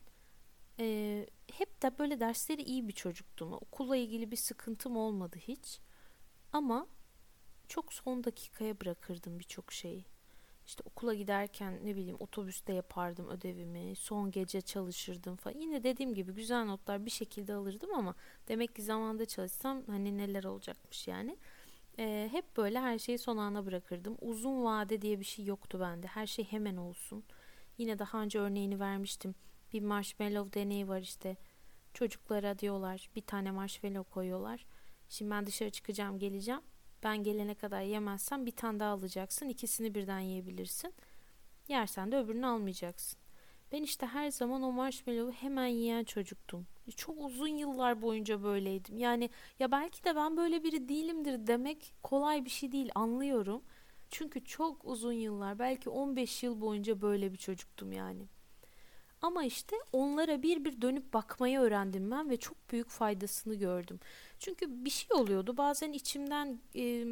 e, 0.80 1.26
hep 1.52 1.82
de 1.82 1.98
böyle 1.98 2.20
dersleri 2.20 2.62
iyi 2.62 2.88
bir 2.88 2.92
çocuktum. 2.92 3.52
Okulla 3.52 3.96
ilgili 3.96 4.30
bir 4.30 4.36
sıkıntım 4.36 4.96
olmadı 4.96 5.36
hiç. 5.40 5.80
Ama 6.52 6.86
çok 7.68 7.92
son 7.92 8.24
dakikaya 8.24 8.80
bırakırdım 8.80 9.38
birçok 9.38 9.72
şeyi. 9.72 10.04
İşte 10.66 10.82
okula 10.86 11.14
giderken 11.14 11.80
ne 11.84 11.96
bileyim 11.96 12.16
otobüste 12.20 12.72
yapardım 12.72 13.28
ödevimi, 13.28 13.96
son 13.96 14.30
gece 14.30 14.60
çalışırdım 14.60 15.36
falan. 15.36 15.58
Yine 15.58 15.82
dediğim 15.82 16.14
gibi 16.14 16.32
güzel 16.32 16.64
notlar 16.64 17.06
bir 17.06 17.10
şekilde 17.10 17.54
alırdım 17.54 17.94
ama 17.94 18.14
demek 18.48 18.76
ki 18.76 18.82
zamanda 18.82 19.26
çalışsam 19.26 19.82
hani 19.86 20.18
neler 20.18 20.44
olacakmış 20.44 21.08
yani. 21.08 21.36
Ee, 21.98 22.28
hep 22.32 22.56
böyle 22.56 22.80
her 22.80 22.98
şeyi 22.98 23.18
son 23.18 23.36
ana 23.36 23.66
bırakırdım. 23.66 24.16
Uzun 24.20 24.64
vade 24.64 25.02
diye 25.02 25.20
bir 25.20 25.24
şey 25.24 25.44
yoktu 25.44 25.80
bende. 25.80 26.06
Her 26.06 26.26
şey 26.26 26.44
hemen 26.44 26.76
olsun. 26.76 27.24
Yine 27.78 27.98
daha 27.98 28.22
önce 28.22 28.38
örneğini 28.38 28.80
vermiştim. 28.80 29.34
Bir 29.72 29.82
marshmallow 29.82 30.60
deneyi 30.60 30.88
var 30.88 31.00
işte. 31.00 31.36
Çocuklara 31.94 32.58
diyorlar 32.58 33.10
bir 33.16 33.22
tane 33.22 33.50
marshmallow 33.50 34.12
koyuyorlar. 34.14 34.66
Şimdi 35.08 35.30
ben 35.30 35.46
dışarı 35.46 35.70
çıkacağım 35.70 36.18
geleceğim 36.18 36.60
ben 37.02 37.22
gelene 37.22 37.54
kadar 37.54 37.82
yemezsen 37.82 38.46
bir 38.46 38.56
tane 38.56 38.80
daha 38.80 38.92
alacaksın. 38.92 39.48
İkisini 39.48 39.94
birden 39.94 40.20
yiyebilirsin. 40.20 40.94
Yersen 41.68 42.12
de 42.12 42.16
öbürünü 42.16 42.46
almayacaksın. 42.46 43.18
Ben 43.72 43.82
işte 43.82 44.06
her 44.06 44.30
zaman 44.30 44.62
o 44.62 44.72
marshmallow'u 44.72 45.32
hemen 45.32 45.66
yiyen 45.66 46.04
çocuktum. 46.04 46.66
Çok 46.96 47.24
uzun 47.24 47.48
yıllar 47.48 48.02
boyunca 48.02 48.42
böyleydim. 48.42 48.98
Yani 48.98 49.30
ya 49.58 49.70
belki 49.70 50.04
de 50.04 50.16
ben 50.16 50.36
böyle 50.36 50.64
biri 50.64 50.88
değilimdir 50.88 51.46
demek 51.46 51.94
kolay 52.02 52.44
bir 52.44 52.50
şey 52.50 52.72
değil 52.72 52.90
anlıyorum. 52.94 53.62
Çünkü 54.10 54.44
çok 54.44 54.84
uzun 54.84 55.12
yıllar 55.12 55.58
belki 55.58 55.90
15 55.90 56.42
yıl 56.42 56.60
boyunca 56.60 57.00
böyle 57.00 57.32
bir 57.32 57.38
çocuktum 57.38 57.92
yani. 57.92 58.28
Ama 59.22 59.44
işte 59.44 59.76
onlara 59.92 60.42
bir 60.42 60.64
bir 60.64 60.82
dönüp 60.82 61.12
bakmayı 61.12 61.58
öğrendim 61.58 62.10
ben 62.10 62.30
ve 62.30 62.36
çok 62.36 62.70
büyük 62.70 62.88
faydasını 62.88 63.54
gördüm. 63.54 64.00
Çünkü 64.38 64.84
bir 64.84 64.90
şey 64.90 65.16
oluyordu. 65.16 65.56
Bazen 65.56 65.92
içimden 65.92 66.60
e, 66.76 67.06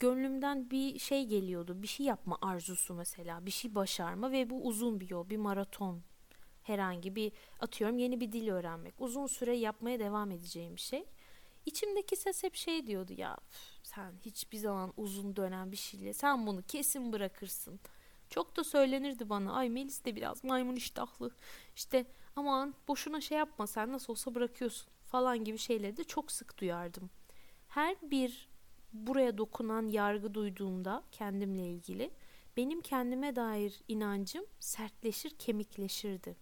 gönlümden 0.00 0.70
bir 0.70 0.98
şey 0.98 1.26
geliyordu. 1.26 1.82
Bir 1.82 1.86
şey 1.86 2.06
yapma 2.06 2.38
arzusu 2.42 2.94
mesela. 2.94 3.46
Bir 3.46 3.50
şey 3.50 3.74
başarma 3.74 4.32
ve 4.32 4.50
bu 4.50 4.66
uzun 4.66 5.00
bir 5.00 5.10
yol, 5.10 5.30
bir 5.30 5.36
maraton. 5.36 6.02
Herhangi 6.62 7.16
bir 7.16 7.32
atıyorum 7.60 7.98
yeni 7.98 8.20
bir 8.20 8.32
dil 8.32 8.48
öğrenmek. 8.48 8.94
Uzun 8.98 9.26
süre 9.26 9.56
yapmaya 9.56 9.98
devam 9.98 10.30
edeceğim 10.30 10.76
bir 10.76 10.80
şey. 10.80 11.04
İçimdeki 11.66 12.16
ses 12.16 12.42
hep 12.42 12.54
şey 12.54 12.86
diyordu 12.86 13.12
ya 13.16 13.36
sen 13.82 14.12
hiçbir 14.24 14.58
zaman 14.58 14.92
uzun 14.96 15.36
dönem 15.36 15.72
bir 15.72 15.76
şeyle 15.76 16.12
sen 16.12 16.46
bunu 16.46 16.62
kesin 16.62 17.12
bırakırsın. 17.12 17.80
Çok 18.36 18.56
da 18.56 18.64
söylenirdi 18.64 19.28
bana 19.28 19.52
ay 19.52 19.68
Melis 19.68 20.04
de 20.04 20.16
biraz 20.16 20.44
maymun 20.44 20.76
iştahlı 20.76 21.30
işte 21.76 22.06
aman 22.36 22.74
boşuna 22.88 23.20
şey 23.20 23.38
yapma 23.38 23.66
sen 23.66 23.92
nasıl 23.92 24.12
olsa 24.12 24.34
bırakıyorsun 24.34 24.88
falan 25.04 25.44
gibi 25.44 25.58
şeyleri 25.58 25.96
de 25.96 26.04
çok 26.04 26.32
sık 26.32 26.58
duyardım. 26.58 27.10
Her 27.68 27.96
bir 28.02 28.48
buraya 28.92 29.38
dokunan 29.38 29.86
yargı 29.86 30.34
duyduğumda 30.34 31.02
kendimle 31.12 31.66
ilgili 31.66 32.10
benim 32.56 32.80
kendime 32.80 33.36
dair 33.36 33.82
inancım 33.88 34.44
sertleşir, 34.60 35.30
kemikleşirdi. 35.30 36.36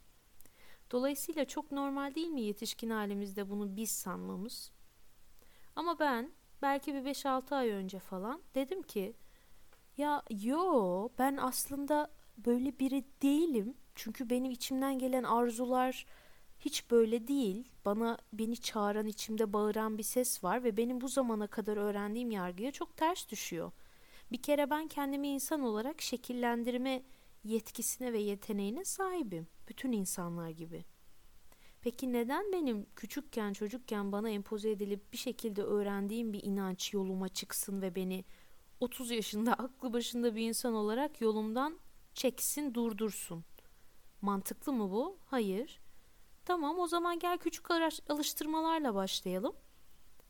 Dolayısıyla 0.91 1.45
çok 1.45 1.73
normal 1.73 2.15
değil 2.15 2.29
mi 2.29 2.41
yetişkin 2.41 2.91
halimizde 2.91 3.51
bunu 3.51 3.77
biz 3.77 3.91
sanmamız? 3.91 4.73
Ama 5.77 5.99
ben 5.99 6.33
belki 6.63 6.95
bir 6.95 7.05
5-6 7.05 7.55
ay 7.55 7.69
önce 7.69 7.99
falan 7.99 8.43
dedim 8.55 8.83
ki 8.83 9.15
ya 9.97 10.23
yo 10.31 11.09
ben 11.19 11.37
aslında 11.37 12.11
böyle 12.39 12.79
biri 12.79 13.05
değilim. 13.23 13.75
Çünkü 13.95 14.31
benim 14.31 14.51
içimden 14.51 14.99
gelen 14.99 15.23
arzular 15.23 16.07
hiç 16.61 16.91
böyle 16.91 17.29
değil. 17.29 17.69
Bana 17.85 18.19
beni 18.33 18.57
çağıran, 18.57 19.07
içimde 19.07 19.53
bağıran 19.53 19.99
bir 19.99 20.03
ses 20.03 20.45
var 20.45 20.65
ve 20.65 20.77
benim 20.77 21.01
bu 21.01 21.09
zamana 21.09 21.47
kadar 21.47 21.77
öğrendiğim 21.77 22.31
yargıya 22.31 22.73
çok 22.73 22.97
ters 22.97 23.29
düşüyor. 23.29 23.73
Bir 24.33 24.43
kere 24.43 24.71
ben 24.71 24.89
kendimi 24.89 25.29
insan 25.29 25.61
olarak 25.61 26.03
şekillendirme 26.03 27.03
yetkisine 27.45 28.13
ve 28.13 28.19
yeteneğine 28.19 28.85
sahibim. 28.85 29.47
Bütün 29.69 29.93
insanlar 29.93 30.49
gibi. 30.49 30.85
Peki 31.81 32.13
neden 32.13 32.53
benim 32.53 32.87
küçükken, 32.97 33.53
çocukken 33.53 34.13
bana 34.13 34.31
empoze 34.31 34.71
edilip 34.71 35.13
bir 35.13 35.19
şekilde 35.19 35.63
öğrendiğim 35.63 36.33
bir 36.33 36.43
inanç 36.43 36.95
yoluma 36.95 37.29
çıksın 37.29 37.83
ve 37.83 37.95
beni 37.95 38.25
30 38.81 39.11
yaşında 39.11 39.53
aklı 39.53 39.93
başında 39.93 40.37
bir 40.37 40.49
insan 40.49 40.75
olarak 40.75 41.21
yolumdan 41.21 41.79
çeksin, 42.15 42.75
durdursun? 42.75 43.45
Mantıklı 44.21 44.73
mı 44.73 44.91
bu? 44.91 45.19
Hayır. 45.27 45.81
Tamam 46.45 46.79
o 46.79 46.87
zaman 46.87 47.19
gel 47.19 47.39
küçük 47.39 47.67
alıştırmalarla 48.09 48.95
başlayalım. 48.95 49.53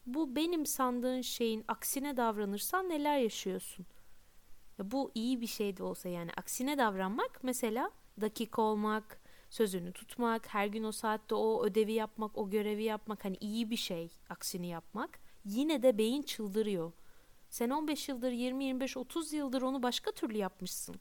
Bu 0.07 0.37
benim 0.37 0.67
sandığın 0.67 1.21
şeyin 1.21 1.65
aksine 1.69 2.17
davranırsan 2.17 2.89
neler 2.89 3.19
yaşıyorsun? 3.19 3.87
Ya 4.79 4.91
bu 4.91 5.11
iyi 5.15 5.41
bir 5.41 5.47
şey 5.47 5.77
de 5.77 5.83
olsa 5.83 6.09
yani 6.09 6.31
aksine 6.37 6.79
davranmak 6.79 7.41
mesela 7.43 7.91
dakika 8.21 8.63
olmak, 8.63 9.21
sözünü 9.51 9.93
tutmak, 9.93 10.55
her 10.55 10.67
gün 10.67 10.85
o 10.85 10.93
saatte 10.93 11.35
o 11.35 11.65
ödevi 11.65 11.93
yapmak, 11.93 12.39
o 12.39 12.51
görevi 12.51 12.85
yapmak 12.85 13.25
hani 13.25 13.37
iyi 13.41 13.71
bir 13.71 13.77
şey 13.77 14.11
aksini 14.29 14.67
yapmak. 14.67 15.19
Yine 15.45 15.83
de 15.83 15.99
beyin 15.99 16.23
çıldırıyor. 16.23 16.93
Sen 17.55 17.71
15 17.71 18.09
yıldır, 18.09 18.33
20, 18.33 18.65
25, 18.65 18.97
30 18.97 19.33
yıldır 19.33 19.63
onu 19.63 19.83
başka 19.83 20.11
türlü 20.11 20.39
yapmışsın. 20.39 20.97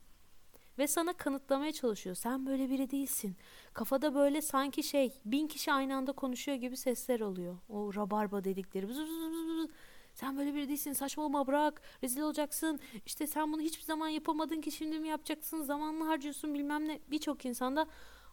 Ve 0.78 0.86
sana 0.86 1.12
kanıtlamaya 1.12 1.72
çalışıyor. 1.72 2.16
Sen 2.16 2.46
böyle 2.46 2.70
biri 2.70 2.90
değilsin. 2.90 3.36
Kafada 3.72 4.14
böyle 4.14 4.42
sanki 4.42 4.82
şey 4.82 5.20
bin 5.24 5.46
kişi 5.46 5.72
aynı 5.72 5.96
anda 5.96 6.12
konuşuyor 6.12 6.58
gibi 6.58 6.76
sesler 6.76 7.20
oluyor. 7.20 7.56
O 7.68 7.94
rabarba 7.94 8.44
dedikleri. 8.44 8.88
Bız 8.88 8.98
bız 8.98 9.08
bız. 9.08 9.70
Sen 10.14 10.38
böyle 10.38 10.54
biri 10.54 10.68
değilsin 10.68 10.92
saçmalama 10.92 11.46
bırak 11.46 11.82
rezil 12.02 12.20
olacaksın. 12.20 12.80
İşte 13.06 13.26
sen 13.26 13.52
bunu 13.52 13.60
hiçbir 13.60 13.84
zaman 13.84 14.08
yapamadın 14.08 14.60
ki 14.60 14.70
şimdi 14.70 14.98
mi 14.98 15.08
yapacaksın 15.08 15.62
zamanını 15.62 16.04
harcıyorsun 16.04 16.54
bilmem 16.54 16.88
ne. 16.88 17.00
Birçok 17.10 17.44
insanda 17.44 17.86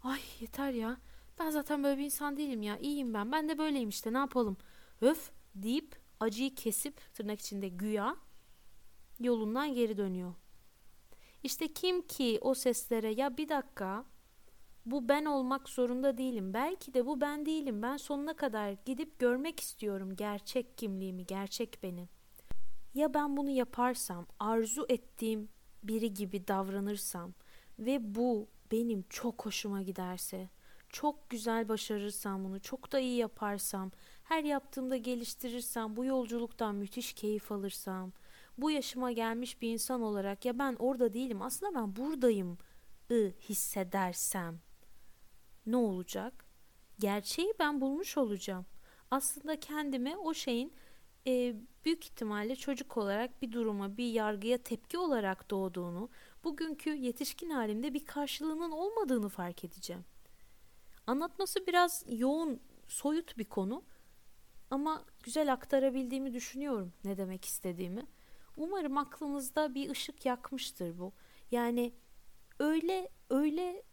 ay 0.03 0.19
yeter 0.39 0.71
ya 0.71 0.97
ben 1.39 1.49
zaten 1.49 1.83
böyle 1.83 1.97
bir 1.97 2.05
insan 2.05 2.37
değilim 2.37 2.61
ya 2.61 2.77
iyiyim 2.77 3.13
ben 3.13 3.31
ben 3.31 3.49
de 3.49 3.57
böyleyim 3.57 3.89
işte 3.89 4.13
ne 4.13 4.17
yapalım. 4.17 4.57
Öf 5.01 5.31
deyip 5.55 6.00
acıyı 6.21 6.55
kesip 6.55 7.13
tırnak 7.13 7.39
içinde 7.39 7.67
güya 7.67 8.15
yolundan 9.19 9.73
geri 9.73 9.97
dönüyor. 9.97 10.33
İşte 11.43 11.73
kim 11.73 12.01
ki 12.01 12.39
o 12.41 12.53
seslere 12.53 13.13
ya 13.13 13.37
bir 13.37 13.49
dakika 13.49 14.05
bu 14.85 15.09
ben 15.09 15.25
olmak 15.25 15.69
zorunda 15.69 16.17
değilim. 16.17 16.53
Belki 16.53 16.93
de 16.93 17.05
bu 17.05 17.21
ben 17.21 17.45
değilim. 17.45 17.81
Ben 17.81 17.97
sonuna 17.97 18.33
kadar 18.33 18.71
gidip 18.85 19.19
görmek 19.19 19.59
istiyorum 19.59 20.15
gerçek 20.15 20.77
kimliğimi, 20.77 21.25
gerçek 21.25 21.83
beni. 21.83 22.07
Ya 22.93 23.13
ben 23.13 23.37
bunu 23.37 23.49
yaparsam, 23.49 24.27
arzu 24.39 24.85
ettiğim 24.89 25.49
biri 25.83 26.13
gibi 26.13 26.47
davranırsam 26.47 27.33
ve 27.79 28.15
bu 28.15 28.47
benim 28.71 29.05
çok 29.09 29.45
hoşuma 29.45 29.81
giderse, 29.81 30.49
çok 30.89 31.29
güzel 31.29 31.69
başarırsam 31.69 32.43
bunu, 32.43 32.59
çok 32.61 32.91
da 32.91 32.99
iyi 32.99 33.17
yaparsam, 33.17 33.91
her 34.31 34.43
yaptığımda 34.43 34.97
geliştirirsem, 34.97 35.95
bu 35.95 36.05
yolculuktan 36.05 36.75
müthiş 36.75 37.13
keyif 37.13 37.51
alırsam, 37.51 38.11
bu 38.57 38.71
yaşıma 38.71 39.11
gelmiş 39.11 39.61
bir 39.61 39.73
insan 39.73 40.01
olarak 40.01 40.45
ya 40.45 40.59
ben 40.59 40.75
orada 40.79 41.13
değilim 41.13 41.41
aslında 41.41 41.75
ben 41.75 41.95
buradayım 41.95 42.57
ı 43.11 43.31
hissedersem 43.49 44.59
ne 45.65 45.75
olacak? 45.75 46.45
Gerçeği 46.99 47.53
ben 47.59 47.81
bulmuş 47.81 48.17
olacağım. 48.17 48.65
Aslında 49.11 49.59
kendime 49.59 50.17
o 50.17 50.33
şeyin 50.33 50.73
e, 51.27 51.55
büyük 51.85 52.05
ihtimalle 52.05 52.55
çocuk 52.55 52.97
olarak 52.97 53.41
bir 53.41 53.51
duruma, 53.51 53.97
bir 53.97 54.11
yargıya 54.11 54.57
tepki 54.57 54.97
olarak 54.97 55.49
doğduğunu, 55.49 56.09
bugünkü 56.43 56.89
yetişkin 56.89 57.49
halimde 57.49 57.93
bir 57.93 58.05
karşılığının 58.05 58.71
olmadığını 58.71 59.29
fark 59.29 59.63
edeceğim. 59.63 60.05
Anlatması 61.07 61.67
biraz 61.67 62.05
yoğun, 62.09 62.59
soyut 62.87 63.37
bir 63.37 63.45
konu 63.45 63.83
ama 64.71 65.05
güzel 65.23 65.53
aktarabildiğimi 65.53 66.33
düşünüyorum 66.33 66.93
ne 67.03 67.17
demek 67.17 67.45
istediğimi. 67.45 68.05
Umarım 68.57 68.97
aklınızda 68.97 69.75
bir 69.75 69.89
ışık 69.89 70.25
yakmıştır 70.25 70.99
bu. 70.99 71.13
Yani 71.51 71.93
öyle 72.59 73.09
öyle 73.29 73.83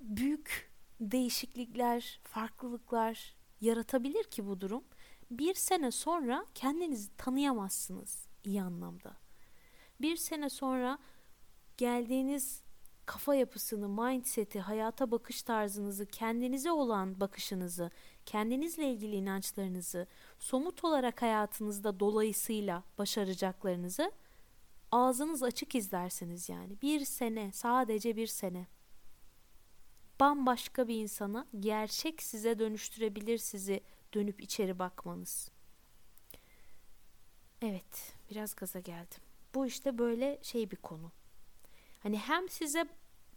büyük 0.00 0.72
değişiklikler, 1.00 2.20
farklılıklar 2.24 3.36
yaratabilir 3.60 4.24
ki 4.24 4.46
bu 4.46 4.60
durum. 4.60 4.84
Bir 5.30 5.54
sene 5.54 5.90
sonra 5.90 6.46
kendinizi 6.54 7.16
tanıyamazsınız 7.16 8.26
iyi 8.44 8.62
anlamda. 8.62 9.16
Bir 10.00 10.16
sene 10.16 10.50
sonra 10.50 10.98
geldiğiniz 11.76 12.62
kafa 13.06 13.34
yapısını, 13.34 13.88
mindset'i, 13.88 14.60
hayata 14.60 15.10
bakış 15.10 15.42
tarzınızı, 15.42 16.06
kendinize 16.06 16.70
olan 16.70 17.20
bakışınızı, 17.20 17.90
kendinizle 18.26 18.90
ilgili 18.92 19.16
inançlarınızı, 19.16 20.06
somut 20.38 20.84
olarak 20.84 21.22
hayatınızda 21.22 22.00
dolayısıyla 22.00 22.82
başaracaklarınızı 22.98 24.12
ağzınız 24.92 25.42
açık 25.42 25.74
izlersiniz 25.74 26.48
yani. 26.48 26.82
Bir 26.82 27.04
sene, 27.04 27.52
sadece 27.52 28.16
bir 28.16 28.26
sene. 28.26 28.66
Bambaşka 30.20 30.88
bir 30.88 30.96
insana 30.96 31.46
gerçek 31.60 32.22
size 32.22 32.58
dönüştürebilir 32.58 33.38
sizi 33.38 33.80
dönüp 34.14 34.40
içeri 34.40 34.78
bakmanız. 34.78 35.50
Evet, 37.62 38.14
biraz 38.30 38.54
gaza 38.54 38.80
geldim. 38.80 39.20
Bu 39.54 39.66
işte 39.66 39.98
böyle 39.98 40.38
şey 40.42 40.70
bir 40.70 40.76
konu. 40.76 41.12
Hani 42.02 42.18
hem 42.18 42.48
size 42.48 42.88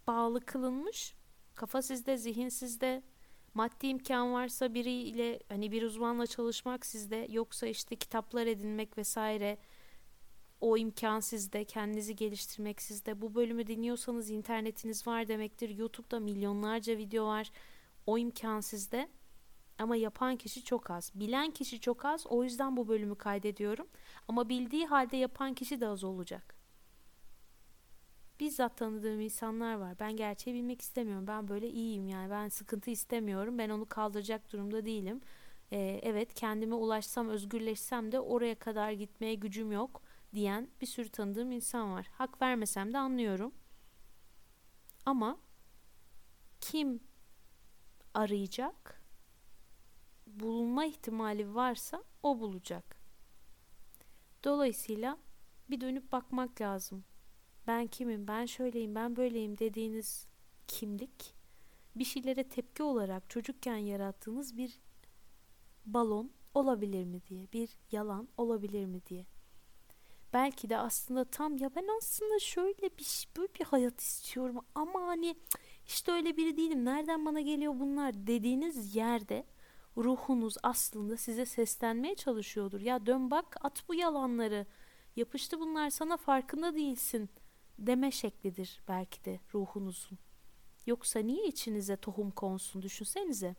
bağlı 0.06 0.40
kılınmış, 0.40 1.14
kafa 1.54 1.82
sizde, 1.82 2.16
zihin 2.16 2.48
sizde, 2.48 3.02
maddi 3.54 3.86
imkan 3.86 4.32
varsa 4.32 4.74
biriyle 4.74 5.40
hani 5.48 5.72
bir 5.72 5.82
uzmanla 5.82 6.26
çalışmak 6.26 6.86
sizde, 6.86 7.26
yoksa 7.30 7.66
işte 7.66 7.96
kitaplar 7.96 8.46
edinmek 8.46 8.98
vesaire 8.98 9.58
o 10.60 10.76
imkan 10.76 11.20
sizde, 11.20 11.64
kendinizi 11.64 12.16
geliştirmek 12.16 12.82
sizde. 12.82 13.20
Bu 13.20 13.34
bölümü 13.34 13.66
dinliyorsanız 13.66 14.30
internetiniz 14.30 15.06
var 15.06 15.28
demektir. 15.28 15.68
YouTube'da 15.68 16.20
milyonlarca 16.20 16.96
video 16.96 17.26
var. 17.26 17.50
O 18.06 18.18
imkan 18.18 18.60
sizde. 18.60 19.08
Ama 19.78 19.96
yapan 19.96 20.36
kişi 20.36 20.64
çok 20.64 20.90
az. 20.90 21.12
Bilen 21.14 21.50
kişi 21.50 21.80
çok 21.80 22.04
az. 22.04 22.26
O 22.26 22.44
yüzden 22.44 22.76
bu 22.76 22.88
bölümü 22.88 23.14
kaydediyorum. 23.14 23.88
Ama 24.28 24.48
bildiği 24.48 24.86
halde 24.86 25.16
yapan 25.16 25.54
kişi 25.54 25.80
de 25.80 25.86
az 25.86 26.04
olacak. 26.04 26.59
Bizzat 28.40 28.76
tanıdığım 28.76 29.20
insanlar 29.20 29.74
var. 29.74 29.98
Ben 30.00 30.16
gerçeği 30.16 30.56
bilmek 30.56 30.80
istemiyorum. 30.80 31.26
Ben 31.26 31.48
böyle 31.48 31.70
iyiyim 31.70 32.08
yani. 32.08 32.30
Ben 32.30 32.48
sıkıntı 32.48 32.90
istemiyorum. 32.90 33.58
Ben 33.58 33.70
onu 33.70 33.88
kaldıracak 33.88 34.52
durumda 34.52 34.84
değilim. 34.84 35.20
Ee, 35.72 36.00
evet 36.02 36.34
kendime 36.34 36.74
ulaşsam, 36.74 37.28
özgürleşsem 37.28 38.12
de 38.12 38.20
oraya 38.20 38.54
kadar 38.58 38.92
gitmeye 38.92 39.34
gücüm 39.34 39.72
yok 39.72 40.02
diyen 40.34 40.68
bir 40.80 40.86
sürü 40.86 41.08
tanıdığım 41.08 41.52
insan 41.52 41.92
var. 41.92 42.06
Hak 42.12 42.42
vermesem 42.42 42.92
de 42.92 42.98
anlıyorum. 42.98 43.54
Ama 45.06 45.38
kim 46.60 47.00
arayacak? 48.14 49.02
Bulunma 50.26 50.84
ihtimali 50.84 51.54
varsa 51.54 52.04
o 52.22 52.40
bulacak. 52.40 52.96
Dolayısıyla 54.44 55.18
bir 55.70 55.80
dönüp 55.80 56.12
bakmak 56.12 56.60
lazım. 56.60 57.04
Ben 57.70 57.86
kimim, 57.86 58.28
ben 58.28 58.46
şöyleyim, 58.46 58.94
ben 58.94 59.16
böyleyim 59.16 59.58
dediğiniz 59.58 60.26
kimlik 60.68 61.34
bir 61.96 62.04
şeylere 62.04 62.44
tepki 62.44 62.82
olarak 62.82 63.30
çocukken 63.30 63.76
yarattığınız 63.76 64.56
bir 64.56 64.80
balon 65.86 66.30
olabilir 66.54 67.04
mi 67.04 67.20
diye, 67.28 67.46
bir 67.52 67.70
yalan 67.92 68.28
olabilir 68.36 68.84
mi 68.84 69.00
diye 69.06 69.26
belki 70.32 70.70
de 70.70 70.76
aslında 70.78 71.24
tam 71.24 71.56
ya 71.56 71.70
ben 71.76 71.86
aslında 71.98 72.38
şöyle 72.38 72.90
bir 72.98 73.28
böyle 73.36 73.54
bir 73.54 73.64
hayat 73.64 74.00
istiyorum 74.00 74.56
ama 74.74 75.06
hani 75.06 75.36
işte 75.86 76.12
öyle 76.12 76.36
biri 76.36 76.56
değilim. 76.56 76.84
Nereden 76.84 77.26
bana 77.26 77.40
geliyor 77.40 77.74
bunlar 77.80 78.26
dediğiniz 78.26 78.96
yerde 78.96 79.46
ruhunuz 79.96 80.54
aslında 80.62 81.16
size 81.16 81.46
seslenmeye 81.46 82.14
çalışıyordur. 82.14 82.80
Ya 82.80 83.06
dön 83.06 83.30
bak 83.30 83.56
at 83.60 83.88
bu 83.88 83.94
yalanları. 83.94 84.66
Yapıştı 85.16 85.60
bunlar 85.60 85.90
sana 85.90 86.16
farkında 86.16 86.74
değilsin 86.74 87.30
deme 87.80 88.10
şeklidir 88.10 88.80
belki 88.88 89.24
de 89.24 89.40
ruhunuzun. 89.54 90.18
Yoksa 90.86 91.18
niye 91.18 91.46
içinize 91.46 91.96
tohum 91.96 92.30
konsun 92.30 92.82
düşünsenize. 92.82 93.54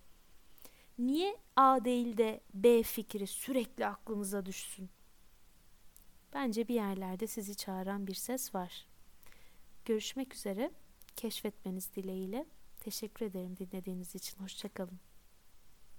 Niye 1.00 1.38
A 1.56 1.86
değil 1.86 2.18
de 2.18 2.42
B 2.54 2.84
fikri 2.84 3.28
sürekli 3.28 3.88
aklınıza 3.88 4.46
düşsün? 4.46 4.90
Bence 6.34 6.68
bir 6.68 6.76
yerlerde 6.76 7.28
sizi 7.28 7.56
çağıran 7.56 8.08
bir 8.08 8.14
ses 8.14 8.56
var. 8.56 8.88
Görüşmek 9.86 10.36
üzere. 10.36 10.72
Keşfetmeniz 11.16 11.96
dileğiyle. 11.96 12.46
Teşekkür 12.80 13.26
ederim 13.26 13.58
dinlediğiniz 13.58 14.16
için. 14.16 14.40
Hoşçakalın. 14.40 15.11